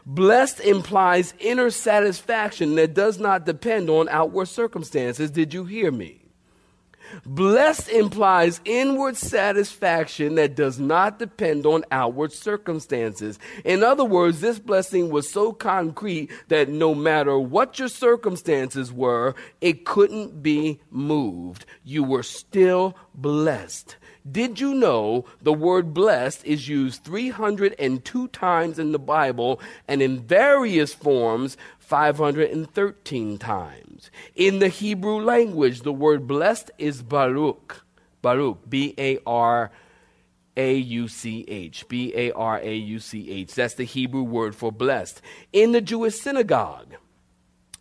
Blessed 0.05 0.59
implies 0.61 1.33
inner 1.39 1.69
satisfaction 1.69 2.75
that 2.75 2.93
does 2.93 3.19
not 3.19 3.45
depend 3.45 3.89
on 3.89 4.07
outward 4.09 4.47
circumstances. 4.47 5.31
Did 5.31 5.53
you 5.53 5.65
hear 5.65 5.91
me? 5.91 6.28
Blessed 7.25 7.89
implies 7.89 8.61
inward 8.65 9.17
satisfaction 9.17 10.35
that 10.35 10.55
does 10.55 10.79
not 10.79 11.19
depend 11.19 11.65
on 11.65 11.85
outward 11.91 12.31
circumstances. 12.33 13.39
In 13.65 13.83
other 13.83 14.05
words, 14.05 14.41
this 14.41 14.59
blessing 14.59 15.09
was 15.09 15.29
so 15.29 15.51
concrete 15.53 16.31
that 16.47 16.69
no 16.69 16.93
matter 16.95 17.37
what 17.39 17.79
your 17.79 17.89
circumstances 17.89 18.91
were, 18.91 19.35
it 19.61 19.85
couldn't 19.85 20.41
be 20.41 20.79
moved. 20.91 21.65
You 21.83 22.03
were 22.03 22.23
still 22.23 22.95
blessed. 23.15 23.97
Did 24.29 24.59
you 24.59 24.73
know 24.73 25.25
the 25.41 25.53
word 25.53 25.93
blessed 25.93 26.45
is 26.45 26.67
used 26.67 27.03
302 27.03 28.27
times 28.27 28.77
in 28.77 28.91
the 28.91 28.99
Bible 28.99 29.59
and 29.87 30.01
in 30.01 30.19
various 30.19 30.93
forms 30.93 31.57
513 31.89 33.39
times. 33.39 34.11
In 34.35 34.59
the 34.59 34.67
Hebrew 34.67 35.19
language, 35.19 35.81
the 35.81 35.91
word 35.91 36.27
blessed 36.27 36.69
is 36.77 37.01
Baruch. 37.01 37.83
Baruch, 38.21 38.69
B 38.69 38.93
A 38.99 39.17
R 39.25 39.71
A 40.55 40.75
U 40.75 41.07
C 41.07 41.45
H. 41.47 41.87
B 41.89 42.13
A 42.15 42.31
R 42.31 42.59
A 42.59 42.75
U 42.75 42.99
C 42.99 43.31
H. 43.31 43.55
That's 43.55 43.73
the 43.73 43.85
Hebrew 43.85 44.21
word 44.21 44.55
for 44.55 44.71
blessed. 44.71 45.19
In 45.51 45.71
the 45.71 45.81
Jewish 45.81 46.21
synagogue, 46.21 46.93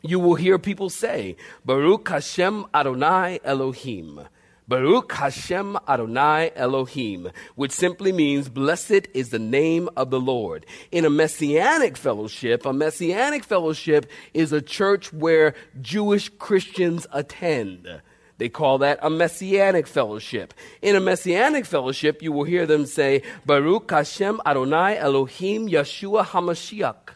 you 0.00 0.18
will 0.18 0.36
hear 0.36 0.58
people 0.58 0.88
say, 0.88 1.36
Baruch 1.62 2.08
Hashem 2.08 2.64
Adonai 2.72 3.40
Elohim. 3.44 4.22
Baruch 4.68 5.12
Hashem 5.12 5.78
Adonai 5.88 6.52
Elohim, 6.54 7.30
which 7.54 7.72
simply 7.72 8.12
means 8.12 8.50
blessed 8.50 9.08
is 9.14 9.30
the 9.30 9.38
name 9.38 9.88
of 9.96 10.10
the 10.10 10.20
Lord. 10.20 10.66
In 10.92 11.06
a 11.06 11.10
messianic 11.10 11.96
fellowship, 11.96 12.66
a 12.66 12.72
messianic 12.74 13.44
fellowship 13.44 14.04
is 14.34 14.52
a 14.52 14.60
church 14.60 15.10
where 15.10 15.54
Jewish 15.80 16.28
Christians 16.28 17.06
attend. 17.12 17.88
They 18.36 18.50
call 18.50 18.76
that 18.78 18.98
a 19.00 19.08
messianic 19.08 19.86
fellowship. 19.86 20.52
In 20.82 20.96
a 20.96 21.00
messianic 21.00 21.64
fellowship, 21.64 22.20
you 22.22 22.30
will 22.30 22.44
hear 22.44 22.66
them 22.66 22.84
say, 22.84 23.22
Baruch 23.46 23.90
Hashem 23.90 24.38
Adonai 24.44 24.98
Elohim 24.98 25.66
Yeshua 25.66 26.26
HaMashiach 26.26 27.07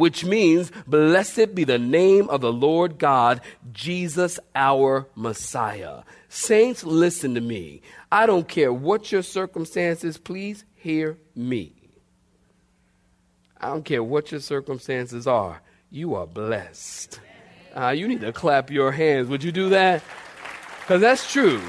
which 0.00 0.24
means, 0.24 0.72
Blessed 0.86 1.54
be 1.54 1.62
the 1.62 1.78
name 1.78 2.30
of 2.30 2.40
the 2.40 2.50
Lord 2.50 2.98
God, 2.98 3.42
Jesus 3.70 4.40
our 4.54 5.06
Messiah. 5.14 6.04
Saints, 6.30 6.82
listen 6.84 7.34
to 7.34 7.40
me. 7.42 7.82
I 8.10 8.24
don't 8.24 8.48
care 8.48 8.72
what 8.72 9.12
your 9.12 9.22
circumstances, 9.22 10.16
please 10.16 10.64
hear 10.74 11.18
me. 11.36 11.74
I 13.60 13.68
don't 13.68 13.84
care 13.84 14.02
what 14.02 14.32
your 14.32 14.40
circumstances 14.40 15.26
are, 15.26 15.60
you 15.90 16.14
are 16.14 16.26
blessed. 16.26 17.20
Uh, 17.76 17.90
you 17.90 18.08
need 18.08 18.22
to 18.22 18.32
clap 18.32 18.70
your 18.70 18.92
hands. 18.92 19.28
Would 19.28 19.44
you 19.44 19.52
do 19.52 19.68
that? 19.68 20.02
Because 20.80 21.02
that's 21.02 21.30
true. 21.30 21.60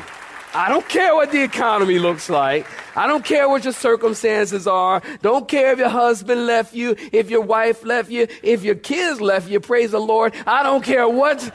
I 0.53 0.67
don't 0.67 0.87
care 0.87 1.15
what 1.15 1.31
the 1.31 1.41
economy 1.41 1.97
looks 1.97 2.29
like. 2.29 2.67
I 2.95 3.07
don't 3.07 3.23
care 3.23 3.47
what 3.47 3.63
your 3.63 3.73
circumstances 3.73 4.67
are. 4.67 5.01
Don't 5.21 5.47
care 5.47 5.71
if 5.71 5.79
your 5.79 5.89
husband 5.89 6.45
left 6.45 6.73
you, 6.73 6.95
if 7.13 7.29
your 7.29 7.41
wife 7.41 7.85
left 7.85 8.09
you, 8.11 8.27
if 8.43 8.63
your 8.63 8.75
kids 8.75 9.21
left 9.21 9.49
you. 9.49 9.59
Praise 9.61 9.91
the 9.91 9.99
Lord. 9.99 10.33
I 10.45 10.63
don't 10.63 10.83
care 10.83 11.07
what. 11.07 11.53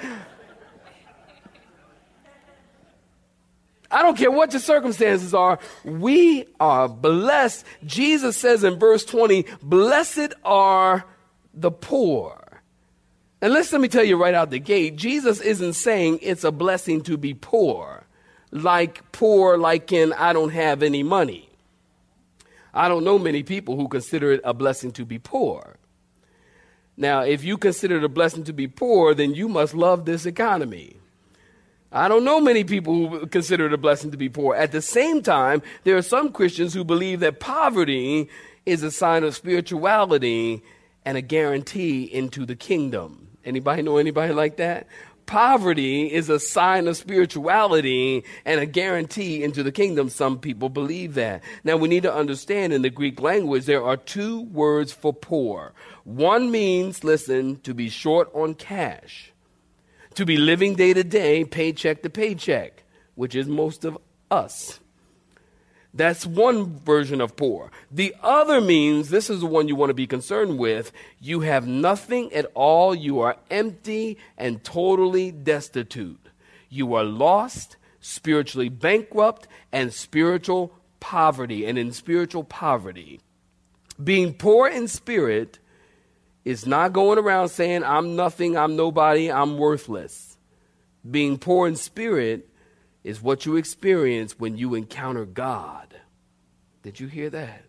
I 3.90 4.02
don't 4.02 4.16
care 4.16 4.30
what 4.30 4.52
your 4.52 4.60
circumstances 4.60 5.34
are. 5.34 5.58
We 5.84 6.46
are 6.58 6.88
blessed. 6.88 7.64
Jesus 7.84 8.36
says 8.36 8.64
in 8.64 8.78
verse 8.78 9.04
20, 9.04 9.44
Blessed 9.62 10.34
are 10.42 11.04
the 11.52 11.70
poor. 11.70 12.62
And 13.42 13.52
listen, 13.52 13.80
let 13.80 13.82
me 13.82 13.88
tell 13.88 14.04
you 14.04 14.16
right 14.16 14.34
out 14.34 14.50
the 14.50 14.58
gate 14.58 14.96
Jesus 14.96 15.40
isn't 15.40 15.74
saying 15.74 16.20
it's 16.22 16.44
a 16.44 16.50
blessing 16.50 17.02
to 17.02 17.18
be 17.18 17.34
poor 17.34 18.05
like 18.50 19.12
poor, 19.12 19.56
like 19.56 19.92
in 19.92 20.12
I 20.12 20.32
don't 20.32 20.50
have 20.50 20.82
any 20.82 21.02
money. 21.02 21.48
I 22.72 22.88
don't 22.88 23.04
know 23.04 23.18
many 23.18 23.42
people 23.42 23.76
who 23.76 23.88
consider 23.88 24.32
it 24.32 24.40
a 24.44 24.52
blessing 24.52 24.92
to 24.92 25.04
be 25.04 25.18
poor. 25.18 25.76
Now, 26.96 27.22
if 27.22 27.44
you 27.44 27.58
consider 27.58 27.98
it 27.98 28.04
a 28.04 28.08
blessing 28.08 28.44
to 28.44 28.52
be 28.52 28.68
poor, 28.68 29.14
then 29.14 29.34
you 29.34 29.48
must 29.48 29.74
love 29.74 30.04
this 30.04 30.26
economy. 30.26 30.96
I 31.92 32.08
don't 32.08 32.24
know 32.24 32.40
many 32.40 32.64
people 32.64 33.08
who 33.08 33.26
consider 33.26 33.66
it 33.66 33.72
a 33.72 33.78
blessing 33.78 34.10
to 34.10 34.16
be 34.16 34.28
poor. 34.28 34.54
At 34.54 34.72
the 34.72 34.82
same 34.82 35.22
time, 35.22 35.62
there 35.84 35.96
are 35.96 36.02
some 36.02 36.32
Christians 36.32 36.74
who 36.74 36.84
believe 36.84 37.20
that 37.20 37.40
poverty 37.40 38.28
is 38.64 38.82
a 38.82 38.90
sign 38.90 39.24
of 39.24 39.36
spirituality 39.36 40.62
and 41.04 41.16
a 41.16 41.22
guarantee 41.22 42.02
into 42.02 42.44
the 42.44 42.56
kingdom. 42.56 43.28
Anybody 43.44 43.82
know 43.82 43.96
anybody 43.96 44.32
like 44.32 44.56
that? 44.56 44.88
Poverty 45.26 46.12
is 46.12 46.30
a 46.30 46.40
sign 46.40 46.88
of 46.88 46.96
spirituality 46.96 48.24
and 48.44 48.60
a 48.60 48.66
guarantee 48.66 49.42
into 49.42 49.62
the 49.62 49.72
kingdom. 49.72 50.08
Some 50.08 50.38
people 50.38 50.68
believe 50.68 51.14
that. 51.14 51.42
Now, 51.64 51.76
we 51.76 51.88
need 51.88 52.04
to 52.04 52.14
understand 52.14 52.72
in 52.72 52.82
the 52.82 52.90
Greek 52.90 53.20
language, 53.20 53.66
there 53.66 53.84
are 53.84 53.96
two 53.96 54.42
words 54.42 54.92
for 54.92 55.12
poor. 55.12 55.74
One 56.04 56.50
means, 56.50 57.04
listen, 57.04 57.56
to 57.60 57.74
be 57.74 57.88
short 57.88 58.30
on 58.34 58.54
cash, 58.54 59.32
to 60.14 60.24
be 60.24 60.36
living 60.36 60.74
day 60.74 60.94
to 60.94 61.04
day, 61.04 61.44
paycheck 61.44 62.02
to 62.02 62.10
paycheck, 62.10 62.84
which 63.14 63.34
is 63.34 63.46
most 63.48 63.84
of 63.84 63.98
us. 64.30 64.80
That's 65.96 66.26
one 66.26 66.78
version 66.80 67.22
of 67.22 67.36
poor. 67.36 67.70
The 67.90 68.14
other 68.22 68.60
means, 68.60 69.08
this 69.08 69.30
is 69.30 69.40
the 69.40 69.46
one 69.46 69.66
you 69.66 69.74
want 69.74 69.88
to 69.90 69.94
be 69.94 70.06
concerned 70.06 70.58
with, 70.58 70.92
you 71.20 71.40
have 71.40 71.66
nothing 71.66 72.30
at 72.34 72.50
all. 72.54 72.94
You 72.94 73.20
are 73.20 73.38
empty 73.50 74.18
and 74.36 74.62
totally 74.62 75.30
destitute. 75.30 76.28
You 76.68 76.94
are 76.94 77.04
lost, 77.04 77.76
spiritually 78.00 78.68
bankrupt, 78.68 79.48
and 79.72 79.92
spiritual 79.92 80.74
poverty. 81.00 81.64
And 81.64 81.78
in 81.78 81.92
spiritual 81.92 82.44
poverty, 82.44 83.20
being 84.02 84.34
poor 84.34 84.68
in 84.68 84.88
spirit 84.88 85.58
is 86.44 86.66
not 86.66 86.92
going 86.92 87.18
around 87.18 87.48
saying, 87.48 87.84
I'm 87.84 88.16
nothing, 88.16 88.54
I'm 88.54 88.76
nobody, 88.76 89.32
I'm 89.32 89.56
worthless. 89.56 90.36
Being 91.10 91.38
poor 91.38 91.66
in 91.66 91.76
spirit 91.76 92.50
is 93.06 93.22
what 93.22 93.46
you 93.46 93.54
experience 93.54 94.36
when 94.36 94.58
you 94.58 94.74
encounter 94.74 95.24
God. 95.24 95.94
Did 96.82 96.98
you 96.98 97.06
hear 97.06 97.30
that? 97.30 97.62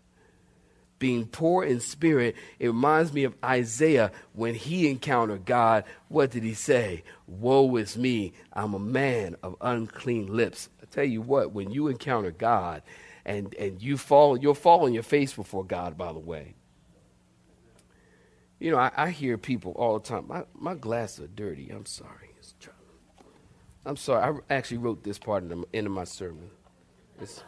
Being 0.98 1.26
poor 1.26 1.62
in 1.62 1.78
spirit, 1.78 2.34
it 2.58 2.66
reminds 2.66 3.12
me 3.12 3.22
of 3.22 3.36
Isaiah 3.44 4.10
when 4.32 4.56
he 4.56 4.90
encountered 4.90 5.44
God. 5.44 5.84
What 6.08 6.32
did 6.32 6.42
he 6.42 6.54
say? 6.54 7.04
Woe 7.28 7.76
is 7.76 7.96
me, 7.96 8.32
I'm 8.52 8.74
a 8.74 8.80
man 8.80 9.36
of 9.44 9.54
unclean 9.60 10.26
lips. 10.26 10.70
I 10.82 10.86
tell 10.86 11.04
you 11.04 11.22
what, 11.22 11.52
when 11.52 11.70
you 11.70 11.86
encounter 11.86 12.32
God, 12.32 12.82
and, 13.24 13.54
and 13.54 13.80
you 13.80 13.96
fall, 13.96 14.36
you'll 14.36 14.54
fall 14.54 14.86
on 14.86 14.92
your 14.92 15.04
face 15.04 15.34
before 15.34 15.64
God, 15.64 15.96
by 15.96 16.12
the 16.12 16.18
way. 16.18 16.56
You 18.58 18.72
know, 18.72 18.78
I, 18.78 18.90
I 18.96 19.10
hear 19.10 19.38
people 19.38 19.70
all 19.76 20.00
the 20.00 20.08
time, 20.08 20.26
my, 20.26 20.42
my 20.52 20.74
glasses 20.74 21.26
are 21.26 21.28
dirty. 21.28 21.70
I'm 21.70 21.86
sorry. 21.86 22.28
I'm 23.86 23.96
sorry. 23.96 24.40
I 24.50 24.54
actually 24.54 24.78
wrote 24.78 25.02
this 25.02 25.18
part 25.18 25.42
in 25.42 25.48
the 25.48 25.64
end 25.72 25.86
of 25.86 25.92
my 25.92 26.04
sermon. 26.04 26.50
It's, 27.20 27.42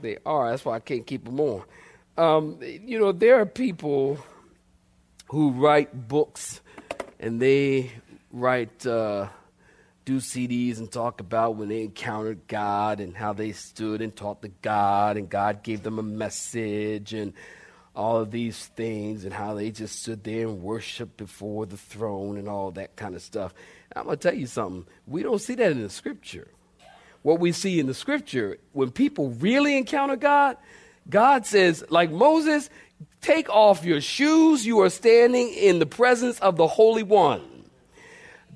they 0.00 0.18
are. 0.26 0.50
That's 0.50 0.64
why 0.64 0.76
I 0.76 0.80
can't 0.80 1.06
keep 1.06 1.24
them 1.24 1.40
on. 1.40 1.62
Um, 2.16 2.58
you 2.62 2.98
know, 2.98 3.12
there 3.12 3.40
are 3.40 3.46
people 3.46 4.18
who 5.28 5.50
write 5.50 6.08
books 6.08 6.60
and 7.18 7.40
they 7.40 7.90
write, 8.30 8.86
uh, 8.86 9.28
do 10.04 10.18
CDs 10.18 10.78
and 10.78 10.92
talk 10.92 11.20
about 11.20 11.56
when 11.56 11.68
they 11.68 11.82
encountered 11.82 12.46
God 12.46 13.00
and 13.00 13.16
how 13.16 13.32
they 13.32 13.52
stood 13.52 14.02
and 14.02 14.14
talked 14.14 14.42
to 14.42 14.48
God 14.48 15.16
and 15.16 15.28
God 15.28 15.62
gave 15.62 15.82
them 15.82 15.98
a 15.98 16.02
message 16.02 17.14
and 17.14 17.32
all 17.96 18.18
of 18.18 18.30
these 18.30 18.66
things 18.66 19.24
and 19.24 19.32
how 19.32 19.54
they 19.54 19.70
just 19.70 20.02
stood 20.02 20.24
there 20.24 20.46
and 20.48 20.62
worshiped 20.62 21.16
before 21.16 21.64
the 21.64 21.76
throne 21.76 22.36
and 22.36 22.48
all 22.48 22.72
that 22.72 22.96
kind 22.96 23.14
of 23.14 23.22
stuff. 23.22 23.54
I'm 23.94 24.04
going 24.04 24.18
to 24.18 24.28
tell 24.28 24.38
you 24.38 24.46
something. 24.46 24.86
We 25.06 25.22
don't 25.22 25.40
see 25.40 25.54
that 25.54 25.72
in 25.72 25.82
the 25.82 25.90
scripture. 25.90 26.48
What 27.22 27.40
we 27.40 27.52
see 27.52 27.80
in 27.80 27.86
the 27.86 27.94
scripture, 27.94 28.58
when 28.72 28.90
people 28.90 29.30
really 29.30 29.78
encounter 29.78 30.16
God, 30.16 30.56
God 31.08 31.46
says, 31.46 31.84
like 31.88 32.10
Moses, 32.10 32.68
take 33.20 33.48
off 33.48 33.84
your 33.84 34.00
shoes. 34.00 34.66
You 34.66 34.80
are 34.80 34.90
standing 34.90 35.48
in 35.48 35.78
the 35.78 35.86
presence 35.86 36.38
of 36.40 36.56
the 36.56 36.66
Holy 36.66 37.02
One. 37.02 37.42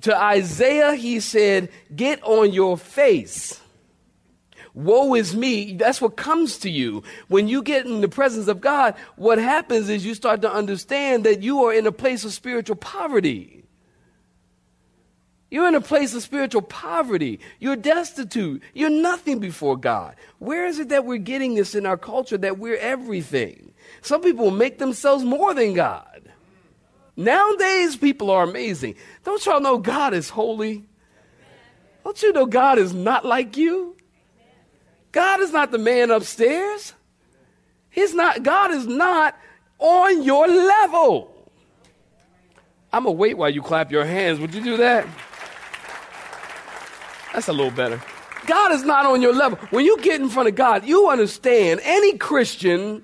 To 0.01 0.15
Isaiah, 0.15 0.95
he 0.95 1.19
said, 1.19 1.69
get 1.95 2.21
on 2.23 2.53
your 2.53 2.77
face. 2.77 3.59
Woe 4.73 5.15
is 5.15 5.35
me. 5.35 5.73
That's 5.73 5.99
what 5.99 6.15
comes 6.15 6.59
to 6.59 6.69
you. 6.69 7.03
When 7.27 7.47
you 7.47 7.63
get 7.63 7.85
in 7.85 8.01
the 8.01 8.07
presence 8.07 8.47
of 8.47 8.61
God, 8.61 8.95
what 9.15 9.39
happens 9.39 9.89
is 9.89 10.05
you 10.05 10.13
start 10.13 10.41
to 10.43 10.51
understand 10.51 11.25
that 11.25 11.41
you 11.41 11.65
are 11.65 11.73
in 11.73 11.87
a 11.87 11.91
place 11.91 12.23
of 12.23 12.33
spiritual 12.33 12.75
poverty. 12.75 13.58
You're 15.51 15.67
in 15.67 15.75
a 15.75 15.81
place 15.81 16.13
of 16.13 16.21
spiritual 16.21 16.61
poverty. 16.61 17.39
You're 17.59 17.75
destitute. 17.75 18.61
You're 18.73 18.89
nothing 18.89 19.39
before 19.39 19.77
God. 19.77 20.15
Where 20.37 20.67
is 20.67 20.79
it 20.79 20.89
that 20.89 21.05
we're 21.05 21.17
getting 21.17 21.55
this 21.55 21.73
in 21.73 21.85
our 21.85 21.97
culture 21.97 22.37
that 22.37 22.59
we're 22.59 22.77
everything? 22.77 23.73
Some 24.01 24.21
people 24.21 24.51
make 24.51 24.77
themselves 24.77 25.23
more 25.23 25.53
than 25.53 25.73
God. 25.73 26.31
Nowadays, 27.15 27.97
people 27.97 28.29
are 28.29 28.43
amazing. 28.43 28.95
Don't 29.23 29.43
y'all 29.45 29.59
know 29.59 29.77
God 29.79 30.13
is 30.13 30.29
holy? 30.29 30.85
Don't 32.03 32.21
you 32.21 32.31
know 32.31 32.45
God 32.45 32.77
is 32.77 32.93
not 32.93 33.25
like 33.25 33.57
you? 33.57 33.97
God 35.11 35.41
is 35.41 35.51
not 35.51 35.71
the 35.71 35.79
man 35.79 36.11
upstairs. 36.11 36.93
He's 37.89 38.13
not, 38.13 38.43
God 38.43 38.71
is 38.71 38.85
not 38.85 39.35
on 39.79 40.23
your 40.23 40.47
level. 40.47 41.35
I'm 42.93 43.03
going 43.03 43.15
to 43.15 43.19
wait 43.19 43.37
while 43.37 43.49
you 43.49 43.61
clap 43.61 43.91
your 43.91 44.05
hands. 44.05 44.39
Would 44.39 44.53
you 44.53 44.63
do 44.63 44.77
that? 44.77 45.07
That's 47.33 47.47
a 47.47 47.53
little 47.53 47.71
better. 47.71 48.01
God 48.45 48.71
is 48.71 48.83
not 48.83 49.05
on 49.05 49.21
your 49.21 49.33
level. 49.33 49.57
When 49.69 49.85
you 49.85 49.97
get 50.01 50.21
in 50.21 50.29
front 50.29 50.49
of 50.49 50.55
God, 50.55 50.85
you 50.85 51.09
understand, 51.09 51.81
any 51.83 52.17
Christian 52.17 53.03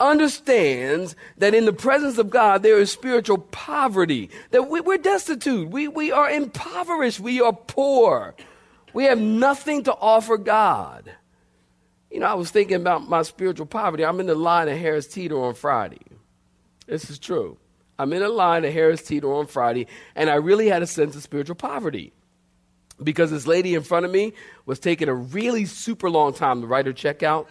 understands 0.00 1.14
that 1.38 1.54
in 1.54 1.64
the 1.64 1.72
presence 1.72 2.18
of 2.18 2.28
God 2.28 2.62
there 2.62 2.78
is 2.78 2.90
spiritual 2.90 3.38
poverty, 3.38 4.30
that 4.50 4.68
we, 4.68 4.80
are 4.80 4.98
destitute, 4.98 5.70
we, 5.70 5.88
we 5.88 6.10
are 6.10 6.28
impoverished, 6.28 7.20
we 7.20 7.40
are 7.40 7.52
poor, 7.52 8.34
we 8.92 9.04
have 9.04 9.20
nothing 9.20 9.84
to 9.84 9.94
offer 9.94 10.36
God. 10.36 11.10
You 12.10 12.20
know, 12.20 12.26
I 12.26 12.34
was 12.34 12.50
thinking 12.50 12.76
about 12.76 13.08
my 13.08 13.22
spiritual 13.22 13.64
poverty. 13.64 14.04
I'm 14.04 14.20
in 14.20 14.26
the 14.26 14.34
line 14.34 14.68
at 14.68 14.76
Harris 14.76 15.06
Teeter 15.06 15.40
on 15.40 15.54
Friday. 15.54 16.02
This 16.86 17.08
is 17.08 17.18
true. 17.18 17.56
I'm 17.98 18.12
in 18.12 18.22
a 18.22 18.28
line 18.28 18.66
at 18.66 18.72
Harris 18.72 19.02
Teeter 19.02 19.32
on 19.32 19.46
Friday, 19.46 19.86
and 20.14 20.28
I 20.28 20.34
really 20.34 20.68
had 20.68 20.82
a 20.82 20.86
sense 20.86 21.16
of 21.16 21.22
spiritual 21.22 21.56
poverty 21.56 22.12
because 23.02 23.30
this 23.30 23.46
lady 23.46 23.74
in 23.74 23.82
front 23.82 24.06
of 24.06 24.12
me 24.12 24.32
was 24.66 24.78
taking 24.78 25.08
a 25.08 25.14
really 25.14 25.64
super 25.64 26.10
long 26.10 26.32
time 26.32 26.60
to 26.60 26.66
write 26.66 26.86
her 26.86 26.92
check 26.92 27.22
out. 27.22 27.48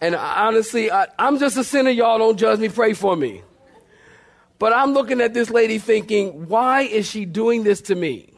And 0.00 0.14
honestly, 0.14 0.90
I, 0.90 1.06
am 1.18 1.38
just 1.38 1.56
a 1.56 1.64
sinner. 1.64 1.90
Y'all 1.90 2.18
don't 2.18 2.36
judge 2.36 2.58
me. 2.58 2.68
Pray 2.68 2.92
for 2.92 3.16
me. 3.16 3.42
But 4.58 4.72
I'm 4.72 4.92
looking 4.92 5.20
at 5.20 5.34
this 5.34 5.50
lady 5.50 5.78
thinking, 5.78 6.48
why 6.48 6.82
is 6.82 7.08
she 7.08 7.24
doing 7.24 7.64
this 7.64 7.80
to 7.82 7.94
me? 7.94 8.32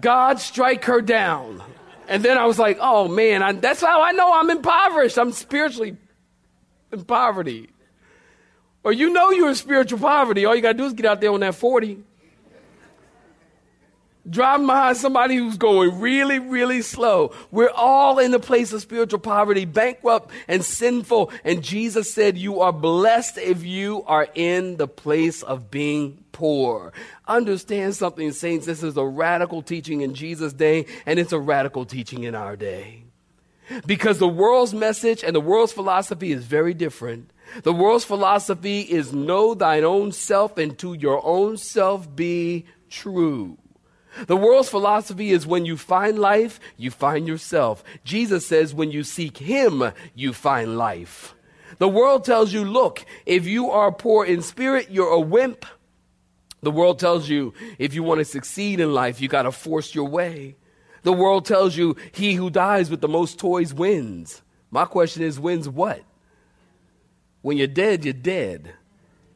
God, 0.00 0.38
strike 0.40 0.84
her 0.84 1.00
down. 1.00 1.62
And 2.08 2.22
then 2.22 2.38
I 2.38 2.46
was 2.46 2.58
like, 2.58 2.78
oh 2.80 3.08
man, 3.08 3.42
I, 3.42 3.52
that's 3.52 3.80
how 3.80 4.02
I 4.02 4.12
know 4.12 4.32
I'm 4.32 4.50
impoverished. 4.50 5.18
I'm 5.18 5.32
spiritually 5.32 5.96
in 6.92 7.04
poverty. 7.04 7.70
Or 8.84 8.92
you 8.92 9.10
know 9.10 9.30
you're 9.30 9.48
in 9.48 9.54
spiritual 9.56 9.98
poverty. 9.98 10.44
All 10.44 10.54
you 10.54 10.62
got 10.62 10.72
to 10.72 10.78
do 10.78 10.84
is 10.84 10.92
get 10.92 11.06
out 11.06 11.20
there 11.20 11.32
on 11.32 11.40
that 11.40 11.56
40 11.56 11.98
driving 14.28 14.66
behind 14.66 14.96
somebody 14.96 15.36
who's 15.36 15.56
going 15.56 16.00
really, 16.00 16.38
really 16.38 16.82
slow. 16.82 17.32
We're 17.50 17.70
all 17.70 18.18
in 18.18 18.30
the 18.30 18.38
place 18.38 18.72
of 18.72 18.82
spiritual 18.82 19.20
poverty, 19.20 19.64
bankrupt 19.64 20.30
and 20.48 20.64
sinful. 20.64 21.30
And 21.44 21.62
Jesus 21.62 22.12
said, 22.12 22.36
You 22.38 22.60
are 22.60 22.72
blessed 22.72 23.38
if 23.38 23.64
you 23.64 24.02
are 24.06 24.28
in 24.34 24.76
the 24.76 24.88
place 24.88 25.42
of 25.42 25.70
being 25.70 26.24
poor. 26.32 26.92
Understand 27.26 27.94
something, 27.94 28.32
saints. 28.32 28.66
This 28.66 28.82
is 28.82 28.96
a 28.96 29.04
radical 29.06 29.62
teaching 29.62 30.00
in 30.02 30.14
Jesus' 30.14 30.52
day, 30.52 30.86
and 31.06 31.18
it's 31.18 31.32
a 31.32 31.40
radical 31.40 31.84
teaching 31.84 32.24
in 32.24 32.34
our 32.34 32.56
day. 32.56 33.04
Because 33.84 34.18
the 34.18 34.28
world's 34.28 34.74
message 34.74 35.24
and 35.24 35.34
the 35.34 35.40
world's 35.40 35.72
philosophy 35.72 36.30
is 36.30 36.44
very 36.44 36.72
different. 36.72 37.30
The 37.62 37.72
world's 37.72 38.04
philosophy 38.04 38.80
is 38.82 39.12
know 39.12 39.54
thine 39.54 39.84
own 39.84 40.12
self 40.12 40.58
and 40.58 40.78
to 40.78 40.94
your 40.94 41.24
own 41.24 41.56
self 41.56 42.14
be 42.14 42.66
true. 42.88 43.58
The 44.26 44.36
world's 44.36 44.68
philosophy 44.68 45.30
is 45.30 45.46
when 45.46 45.64
you 45.66 45.76
find 45.76 46.18
life, 46.18 46.58
you 46.76 46.90
find 46.90 47.28
yourself. 47.28 47.84
Jesus 48.04 48.46
says 48.46 48.74
when 48.74 48.90
you 48.90 49.02
seek 49.02 49.38
Him, 49.38 49.92
you 50.14 50.32
find 50.32 50.78
life. 50.78 51.34
The 51.78 51.88
world 51.88 52.24
tells 52.24 52.52
you, 52.52 52.64
look, 52.64 53.04
if 53.26 53.46
you 53.46 53.70
are 53.70 53.92
poor 53.92 54.24
in 54.24 54.42
spirit, 54.42 54.90
you're 54.90 55.12
a 55.12 55.20
wimp. 55.20 55.66
The 56.62 56.70
world 56.70 56.98
tells 56.98 57.28
you 57.28 57.52
if 57.78 57.94
you 57.94 58.02
want 58.02 58.18
to 58.18 58.24
succeed 58.24 58.80
in 58.80 58.94
life, 58.94 59.20
you 59.20 59.28
got 59.28 59.42
to 59.42 59.52
force 59.52 59.94
your 59.94 60.08
way. 60.08 60.56
The 61.02 61.12
world 61.12 61.44
tells 61.44 61.76
you 61.76 61.96
he 62.12 62.34
who 62.34 62.50
dies 62.50 62.90
with 62.90 63.00
the 63.00 63.08
most 63.08 63.38
toys 63.38 63.72
wins. 63.72 64.42
My 64.70 64.84
question 64.84 65.22
is, 65.22 65.38
wins 65.38 65.68
what? 65.68 66.02
When 67.42 67.56
you're 67.56 67.68
dead, 67.68 68.04
you're 68.04 68.14
dead. 68.14 68.72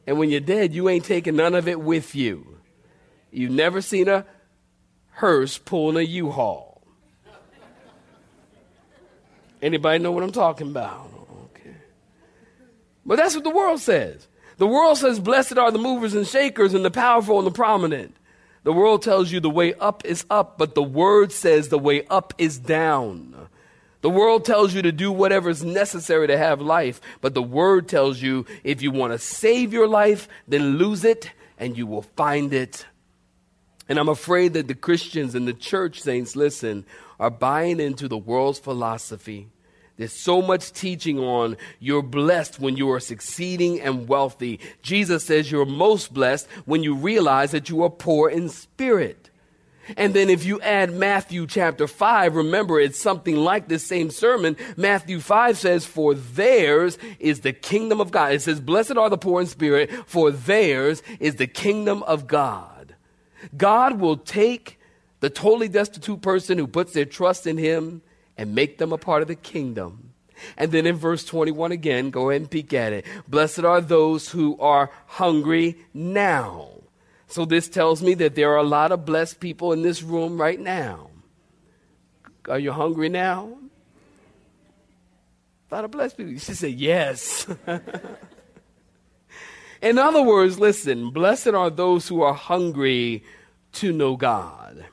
And 0.05 0.17
when 0.17 0.29
you're 0.29 0.41
dead, 0.41 0.73
you 0.73 0.89
ain't 0.89 1.05
taking 1.05 1.37
none 1.37 1.55
of 1.55 1.67
it 1.67 1.79
with 1.79 2.15
you. 2.15 2.57
You've 3.31 3.51
never 3.51 3.81
seen 3.81 4.09
a 4.09 4.25
hearse 5.21 5.59
pulling 5.59 5.97
a 5.97 6.01
U-Haul. 6.01 6.81
Anybody 9.61 9.99
know 9.99 10.11
what 10.11 10.23
I'm 10.23 10.31
talking 10.31 10.67
about? 10.67 11.11
Okay. 11.45 11.75
But 13.05 13.17
that's 13.17 13.35
what 13.35 13.43
the 13.43 13.51
world 13.51 13.79
says. 13.79 14.27
The 14.57 14.65
world 14.65 14.97
says, 14.97 15.19
Blessed 15.19 15.59
are 15.59 15.69
the 15.69 15.77
movers 15.77 16.15
and 16.15 16.25
shakers 16.25 16.73
and 16.73 16.83
the 16.83 16.89
powerful 16.89 17.37
and 17.37 17.45
the 17.45 17.51
prominent. 17.51 18.17
The 18.63 18.73
world 18.73 19.03
tells 19.03 19.31
you 19.31 19.39
the 19.39 19.47
way 19.47 19.75
up 19.75 20.03
is 20.05 20.25
up, 20.31 20.57
but 20.57 20.73
the 20.73 20.81
word 20.81 21.31
says 21.31 21.69
the 21.69 21.77
way 21.77 22.03
up 22.07 22.33
is 22.39 22.57
down. 22.57 23.47
The 24.01 24.09
world 24.09 24.43
tells 24.43 24.73
you 24.73 24.81
to 24.81 24.91
do 24.91 25.11
whatever 25.11 25.51
is 25.51 25.63
necessary 25.63 26.25
to 26.25 26.37
have 26.37 26.61
life, 26.61 26.99
but 27.21 27.35
the 27.35 27.43
word 27.43 27.87
tells 27.87 28.23
you 28.23 28.47
if 28.63 28.81
you 28.81 28.89
want 28.89 29.13
to 29.13 29.19
save 29.19 29.71
your 29.71 29.87
life, 29.87 30.27
then 30.47 30.79
lose 30.79 31.05
it 31.05 31.29
and 31.59 31.77
you 31.77 31.85
will 31.85 32.01
find 32.01 32.53
it. 32.53 32.87
And 33.91 33.99
I'm 33.99 34.07
afraid 34.07 34.53
that 34.53 34.69
the 34.69 34.73
Christians 34.73 35.35
and 35.35 35.45
the 35.45 35.53
church 35.53 35.99
saints, 35.99 36.37
listen, 36.37 36.85
are 37.19 37.29
buying 37.29 37.81
into 37.81 38.07
the 38.07 38.17
world's 38.17 38.57
philosophy. 38.57 39.49
There's 39.97 40.13
so 40.13 40.41
much 40.41 40.71
teaching 40.71 41.19
on 41.19 41.57
you're 41.81 42.01
blessed 42.01 42.57
when 42.57 42.77
you 42.77 42.89
are 42.93 43.01
succeeding 43.01 43.81
and 43.81 44.07
wealthy. 44.07 44.61
Jesus 44.81 45.25
says 45.25 45.51
you're 45.51 45.65
most 45.65 46.13
blessed 46.13 46.47
when 46.63 46.83
you 46.83 46.95
realize 46.95 47.51
that 47.51 47.67
you 47.67 47.83
are 47.83 47.89
poor 47.89 48.29
in 48.29 48.47
spirit. 48.47 49.29
And 49.97 50.13
then 50.13 50.29
if 50.29 50.45
you 50.45 50.61
add 50.61 50.93
Matthew 50.93 51.45
chapter 51.45 51.85
5, 51.85 52.33
remember 52.37 52.79
it's 52.79 52.97
something 52.97 53.35
like 53.35 53.67
this 53.67 53.85
same 53.85 54.09
sermon. 54.09 54.55
Matthew 54.77 55.19
5 55.19 55.57
says, 55.57 55.85
For 55.85 56.13
theirs 56.13 56.97
is 57.19 57.41
the 57.41 57.51
kingdom 57.51 57.99
of 57.99 58.11
God. 58.11 58.31
It 58.31 58.41
says, 58.41 58.61
Blessed 58.61 58.95
are 58.95 59.09
the 59.09 59.17
poor 59.17 59.41
in 59.41 59.47
spirit, 59.47 59.91
for 60.07 60.31
theirs 60.31 61.03
is 61.19 61.35
the 61.35 61.47
kingdom 61.47 62.03
of 62.03 62.25
God. 62.25 62.70
God 63.55 63.99
will 63.99 64.17
take 64.17 64.79
the 65.19 65.29
totally 65.29 65.67
destitute 65.67 66.21
person 66.21 66.57
who 66.57 66.67
puts 66.67 66.93
their 66.93 67.05
trust 67.05 67.47
in 67.47 67.57
him 67.57 68.01
and 68.37 68.55
make 68.55 68.77
them 68.77 68.91
a 68.91 68.97
part 68.97 69.21
of 69.21 69.27
the 69.27 69.35
kingdom. 69.35 70.13
And 70.57 70.71
then 70.71 70.85
in 70.85 70.95
verse 70.95 71.23
21 71.23 71.71
again, 71.71 72.09
go 72.09 72.29
ahead 72.29 72.41
and 72.41 72.51
peek 72.51 72.73
at 72.73 72.93
it. 72.93 73.05
Blessed 73.27 73.59
are 73.59 73.81
those 73.81 74.29
who 74.29 74.57
are 74.59 74.89
hungry 75.05 75.77
now. 75.93 76.69
So 77.27 77.45
this 77.45 77.69
tells 77.69 78.01
me 78.01 78.15
that 78.15 78.35
there 78.35 78.51
are 78.51 78.57
a 78.57 78.63
lot 78.63 78.91
of 78.91 79.05
blessed 79.05 79.39
people 79.39 79.71
in 79.71 79.83
this 79.83 80.01
room 80.01 80.41
right 80.41 80.59
now. 80.59 81.11
Are 82.49 82.59
you 82.59 82.71
hungry 82.71 83.09
now? 83.09 83.57
A 85.69 85.75
lot 85.75 85.85
of 85.85 85.91
blessed 85.91 86.17
people. 86.17 86.33
You 86.33 86.39
should 86.39 86.57
say 86.57 86.69
yes. 86.69 87.47
in 89.81 89.97
other 89.97 90.21
words, 90.21 90.59
listen, 90.59 91.09
blessed 91.09 91.49
are 91.49 91.69
those 91.69 92.07
who 92.07 92.21
are 92.21 92.33
hungry 92.33 93.23
to 93.73 93.91
know 93.91 94.15
God. 94.15 94.85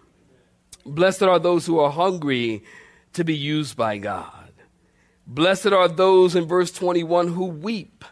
Blessed 0.87 1.23
are 1.23 1.39
those 1.39 1.67
who 1.67 1.79
are 1.79 1.91
hungry 1.91 2.65
to 3.13 3.25
be 3.25 3.37
used 3.37 3.77
by 3.77 3.99
God. 3.99 4.53
Blessed 5.27 5.67
are 5.67 5.89
those 5.89 6.35
in 6.35 6.47
verse 6.47 6.73
21 6.73 7.29
who 7.29 7.45
weep. 7.45 8.05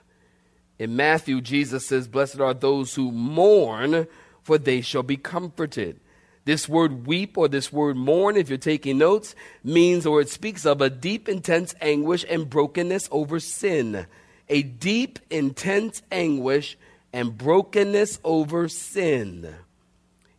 In 0.79 0.97
Matthew, 0.97 1.41
Jesus 1.41 1.87
says, 1.87 2.07
Blessed 2.07 2.41
are 2.41 2.53
those 2.53 2.95
who 2.95 3.11
mourn, 3.11 4.07
for 4.43 4.59
they 4.59 4.83
shall 4.83 5.03
be 5.03 5.17
comforted. 5.17 5.99
This 6.45 6.69
word 6.69 7.07
weep 7.07 7.39
or 7.39 7.49
this 7.49 7.73
word 7.73 7.97
mourn, 7.97 8.37
if 8.37 8.49
you're 8.51 8.59
taking 8.59 8.99
notes, 8.99 9.35
means 9.65 10.07
or 10.07 10.21
it 10.21 10.29
speaks 10.29 10.67
of 10.67 10.81
a 10.81 10.91
deep, 10.91 11.29
intense 11.29 11.75
anguish 11.81 12.25
and 12.29 12.49
brokenness 12.49 13.09
over 13.11 13.41
sin. 13.41 14.07
A 14.49 14.63
deep, 14.63 15.19
intense 15.31 16.03
anguish 16.11 16.79
and 17.13 17.37
brokenness 17.37 18.19
over 18.23 18.69
sin. 18.69 19.55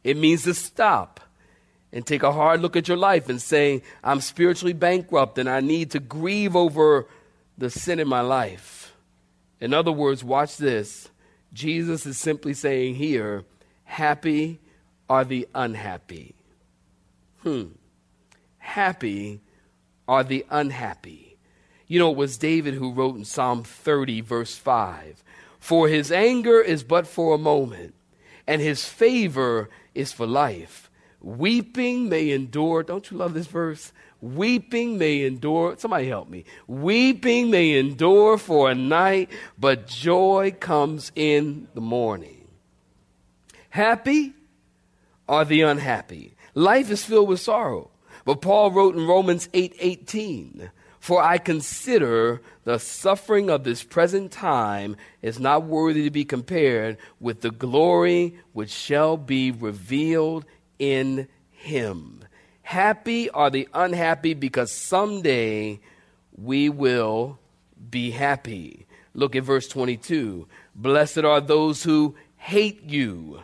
It 0.04 0.17
means 0.17 0.43
to 0.43 0.54
stop 0.54 1.20
and 1.91 2.06
take 2.06 2.24
a 2.24 2.32
hard 2.32 2.62
look 2.62 2.76
at 2.76 2.88
your 2.88 2.98
life 2.98 3.30
and 3.30 3.41
say, 3.41 3.82
I'm 4.04 4.22
spiritually 4.22 4.74
bankrupt 4.74 5.38
and 5.38 5.50
I 5.50 5.60
need 5.60 5.91
to 5.91 6.00
grieve 6.00 6.56
over 6.56 7.08
the 7.58 7.70
sin 7.70 8.00
in 8.00 8.08
my 8.08 8.22
life. 8.22 8.96
In 9.60 9.74
other 9.74 9.91
words, 9.91 10.24
watch 10.24 10.58
this. 10.58 11.10
Jesus 11.54 12.06
is 12.06 12.17
simply 12.17 12.54
saying 12.54 12.96
here, 12.96 13.43
happy 13.86 14.60
are 15.10 15.26
the 15.26 15.48
unhappy. 15.56 16.36
Hmm. 17.41 17.70
Happy 18.60 19.41
are 20.08 20.24
the 20.24 20.46
unhappy. 20.50 21.27
You 21.88 22.00
know, 22.00 22.12
it 22.12 22.17
was 22.17 22.38
David 22.38 22.73
who 22.73 22.91
wrote 22.91 23.15
in 23.15 23.26
Psalm 23.26 23.63
30, 23.63 24.21
verse 24.21 24.56
5 24.56 25.23
For 25.60 25.88
his 25.88 26.12
anger 26.12 26.62
is 26.62 26.84
but 26.84 27.08
for 27.08 27.36
a 27.36 27.39
moment, 27.39 27.95
and 28.45 28.62
his 28.62 28.86
favor 28.86 29.69
is 29.95 30.12
for 30.12 30.28
life. 30.28 30.91
Weeping 31.21 32.10
may 32.10 32.30
endure. 32.32 32.84
Don't 32.84 33.10
you 33.10 33.17
love 33.17 33.34
this 33.34 33.47
verse? 33.47 33.91
Weeping 34.21 34.97
may 34.97 35.23
endure. 35.26 35.76
Somebody 35.78 36.08
help 36.08 36.30
me. 36.30 36.45
Weeping 36.67 37.50
may 37.50 37.78
endure 37.78 38.38
for 38.38 38.69
a 38.69 38.76
night, 38.76 39.30
but 39.58 39.88
joy 39.88 40.56
comes 40.60 41.12
in 41.15 41.67
the 41.73 41.82
morning. 41.82 42.47
Happy 43.69 44.34
are 45.28 45.45
the 45.45 45.62
unhappy. 45.62 46.36
Life 46.54 46.89
is 46.89 47.04
filled 47.04 47.30
with 47.30 47.39
sorrow. 47.39 47.91
But 48.26 48.41
Paul 48.41 48.71
wrote 48.71 48.95
in 48.95 49.08
Romans 49.08 49.47
8 49.54 49.76
18, 49.80 50.71
For 51.08 51.24
I 51.24 51.38
consider 51.38 52.41
the 52.65 52.80
suffering 52.80 53.50
of 53.50 53.63
this 53.63 53.82
present 53.82 54.30
time 54.30 54.98
is 55.22 55.39
not 55.39 55.63
worthy 55.63 56.04
to 56.04 56.12
be 56.12 56.26
compared 56.26 56.98
with 57.22 57.39
the 57.39 57.50
glory 57.50 58.38
which 58.52 58.72
shall 58.72 59.15
be 59.15 59.50
revealed 59.52 60.43
in 60.80 61.30
him. 61.50 62.26
Happy 62.62 63.30
are 63.30 63.50
the 63.50 63.70
unhappy 63.74 64.34
because 64.34 64.70
someday 64.70 65.80
we 66.36 66.67
will 66.67 67.39
be 67.89 68.12
happy. 68.12 68.86
Look 69.13 69.34
at 69.38 69.46
verse 69.46 69.70
22. 69.70 70.46
Blessed 70.76 71.20
are 71.20 71.39
those 71.39 71.84
who 71.84 72.17
hate 72.36 72.84
you. 72.84 73.43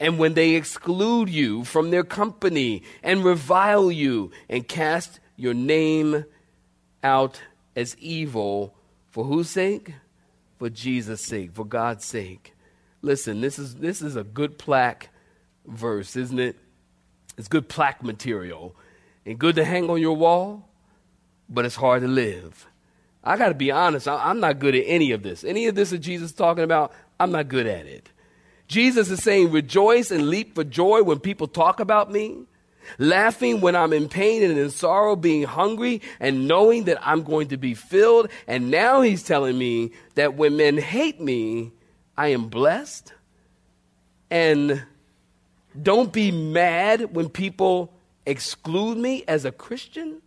And 0.00 0.18
when 0.18 0.34
they 0.34 0.56
exclude 0.56 1.28
you 1.28 1.62
from 1.62 1.90
their 1.90 2.02
company 2.02 2.82
and 3.04 3.24
revile 3.24 3.92
you 3.92 4.32
and 4.48 4.66
cast 4.66 5.20
your 5.36 5.54
name 5.54 6.24
out 7.02 7.40
as 7.76 7.96
evil, 7.98 8.74
for 9.10 9.24
whose 9.24 9.50
sake? 9.50 9.94
For 10.58 10.68
Jesus' 10.68 11.20
sake, 11.20 11.52
for 11.52 11.64
God's 11.64 12.04
sake. 12.04 12.54
Listen, 13.00 13.40
this 13.40 13.58
is, 13.58 13.76
this 13.76 14.02
is 14.02 14.16
a 14.16 14.24
good 14.24 14.58
plaque 14.58 15.10
verse, 15.66 16.16
isn't 16.16 16.38
it? 16.38 16.56
It's 17.36 17.48
good 17.48 17.68
plaque 17.68 18.02
material 18.02 18.74
and 19.24 19.38
good 19.38 19.56
to 19.56 19.64
hang 19.64 19.88
on 19.88 20.00
your 20.00 20.16
wall, 20.16 20.68
but 21.48 21.64
it's 21.64 21.76
hard 21.76 22.02
to 22.02 22.08
live. 22.08 22.66
I 23.22 23.36
got 23.36 23.48
to 23.48 23.54
be 23.54 23.70
honest, 23.70 24.08
I'm 24.08 24.40
not 24.40 24.58
good 24.58 24.74
at 24.74 24.84
any 24.86 25.12
of 25.12 25.22
this. 25.22 25.44
Any 25.44 25.66
of 25.66 25.74
this 25.74 25.90
that 25.90 25.98
Jesus 25.98 26.30
is 26.30 26.36
talking 26.36 26.64
about, 26.64 26.92
I'm 27.20 27.30
not 27.30 27.48
good 27.48 27.66
at 27.66 27.86
it. 27.86 28.08
Jesus 28.66 29.10
is 29.10 29.22
saying, 29.22 29.50
rejoice 29.50 30.10
and 30.10 30.28
leap 30.28 30.54
for 30.54 30.64
joy 30.64 31.02
when 31.02 31.20
people 31.20 31.46
talk 31.46 31.80
about 31.80 32.10
me, 32.10 32.44
laughing 32.98 33.60
when 33.60 33.76
I'm 33.76 33.92
in 33.92 34.08
pain 34.08 34.42
and 34.42 34.58
in 34.58 34.70
sorrow, 34.70 35.16
being 35.16 35.44
hungry 35.44 36.00
and 36.20 36.48
knowing 36.48 36.84
that 36.84 36.98
I'm 37.06 37.22
going 37.22 37.48
to 37.48 37.56
be 37.56 37.74
filled. 37.74 38.30
And 38.46 38.70
now 38.70 39.00
he's 39.00 39.22
telling 39.22 39.58
me 39.58 39.92
that 40.14 40.34
when 40.34 40.56
men 40.56 40.78
hate 40.78 41.20
me, 41.20 41.72
I 42.16 42.28
am 42.28 42.48
blessed 42.48 43.12
and 44.30 44.82
don't 45.80 46.12
be 46.12 46.30
mad 46.30 47.14
when 47.14 47.28
people 47.28 47.92
exclude 48.26 48.98
me 48.98 49.24
as 49.28 49.44
a 49.44 49.52
Christian. 49.52 50.20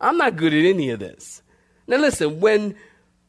I'm 0.00 0.18
not 0.18 0.36
good 0.36 0.52
at 0.52 0.64
any 0.64 0.90
of 0.90 1.00
this. 1.00 1.42
Now, 1.86 1.96
listen, 1.98 2.40
when 2.40 2.74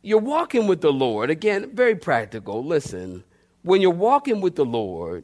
you're 0.02 0.20
walking 0.20 0.68
with 0.68 0.82
the 0.82 0.92
Lord, 0.92 1.30
again, 1.30 1.76
very 1.76 1.96
practical, 1.96 2.64
listen, 2.64 3.24
when 3.62 3.82
you're 3.82 3.92
walking 3.92 4.42
with 4.42 4.56
the 4.56 4.66
Lord 4.66 5.24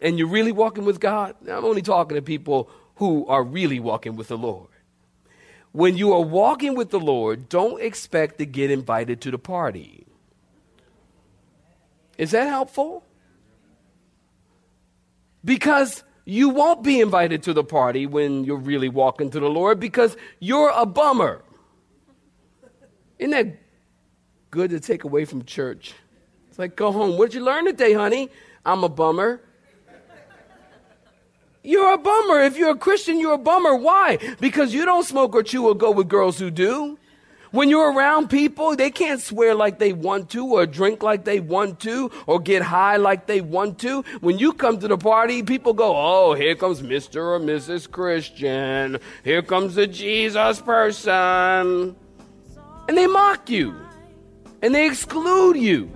and 0.00 0.18
you're 0.18 0.28
really 0.28 0.52
walking 0.52 0.84
with 0.84 1.00
God, 1.00 1.36
I'm 1.48 1.64
only 1.64 1.82
talking 1.82 2.16
to 2.16 2.22
people 2.22 2.70
who 2.96 3.26
are 3.26 3.42
really 3.42 3.80
walking 3.80 4.16
with 4.16 4.28
the 4.28 4.38
Lord. 4.38 4.68
When 5.72 5.96
you 5.96 6.12
are 6.14 6.22
walking 6.22 6.74
with 6.74 6.90
the 6.90 7.00
Lord, 7.00 7.48
don't 7.48 7.82
expect 7.82 8.38
to 8.38 8.46
get 8.46 8.70
invited 8.70 9.20
to 9.22 9.30
the 9.30 9.38
party. 9.38 10.06
Is 12.16 12.30
that 12.30 12.48
helpful? 12.48 13.04
Because 15.44 16.02
you 16.24 16.48
won't 16.48 16.82
be 16.82 17.00
invited 17.00 17.42
to 17.44 17.52
the 17.52 17.62
party 17.62 18.06
when 18.06 18.44
you're 18.44 18.56
really 18.56 18.88
walking 18.88 19.30
to 19.30 19.40
the 19.40 19.48
Lord 19.48 19.78
because 19.78 20.16
you're 20.40 20.72
a 20.74 20.86
bummer. 20.86 21.42
Isn't 23.18 23.30
that 23.30 23.58
good 24.50 24.70
to 24.70 24.80
take 24.80 25.04
away 25.04 25.24
from 25.24 25.44
church? 25.44 25.94
It's 26.48 26.58
like, 26.58 26.74
go 26.74 26.90
home. 26.90 27.18
What 27.18 27.30
did 27.30 27.34
you 27.36 27.44
learn 27.44 27.66
today, 27.66 27.92
honey? 27.92 28.30
I'm 28.64 28.82
a 28.82 28.88
bummer. 28.88 29.40
You're 31.66 31.94
a 31.94 31.98
bummer. 31.98 32.42
If 32.42 32.56
you're 32.56 32.70
a 32.70 32.76
Christian, 32.76 33.18
you're 33.18 33.34
a 33.34 33.38
bummer. 33.38 33.74
Why? 33.74 34.18
Because 34.40 34.72
you 34.72 34.84
don't 34.84 35.04
smoke 35.04 35.34
or 35.34 35.42
chew 35.42 35.66
or 35.66 35.74
go 35.74 35.90
with 35.90 36.08
girls 36.08 36.38
who 36.38 36.50
do. 36.50 36.96
When 37.50 37.70
you're 37.70 37.92
around 37.92 38.28
people, 38.28 38.76
they 38.76 38.90
can't 38.90 39.20
swear 39.20 39.54
like 39.54 39.78
they 39.78 39.92
want 39.92 40.30
to, 40.30 40.46
or 40.46 40.66
drink 40.66 41.02
like 41.02 41.24
they 41.24 41.40
want 41.40 41.80
to, 41.80 42.10
or 42.26 42.38
get 42.38 42.62
high 42.62 42.96
like 42.96 43.26
they 43.26 43.40
want 43.40 43.78
to. 43.80 44.02
When 44.20 44.38
you 44.38 44.52
come 44.52 44.78
to 44.78 44.86
the 44.86 44.98
party, 44.98 45.42
people 45.42 45.72
go, 45.72 45.92
Oh, 45.96 46.34
here 46.34 46.54
comes 46.54 46.82
Mr. 46.82 47.16
or 47.16 47.40
Mrs. 47.40 47.90
Christian. 47.90 48.98
Here 49.24 49.42
comes 49.42 49.74
the 49.74 49.86
Jesus 49.86 50.60
person. 50.60 51.96
And 52.88 52.96
they 52.96 53.06
mock 53.08 53.50
you, 53.50 53.74
and 54.62 54.72
they 54.72 54.86
exclude 54.86 55.56
you. 55.56 55.95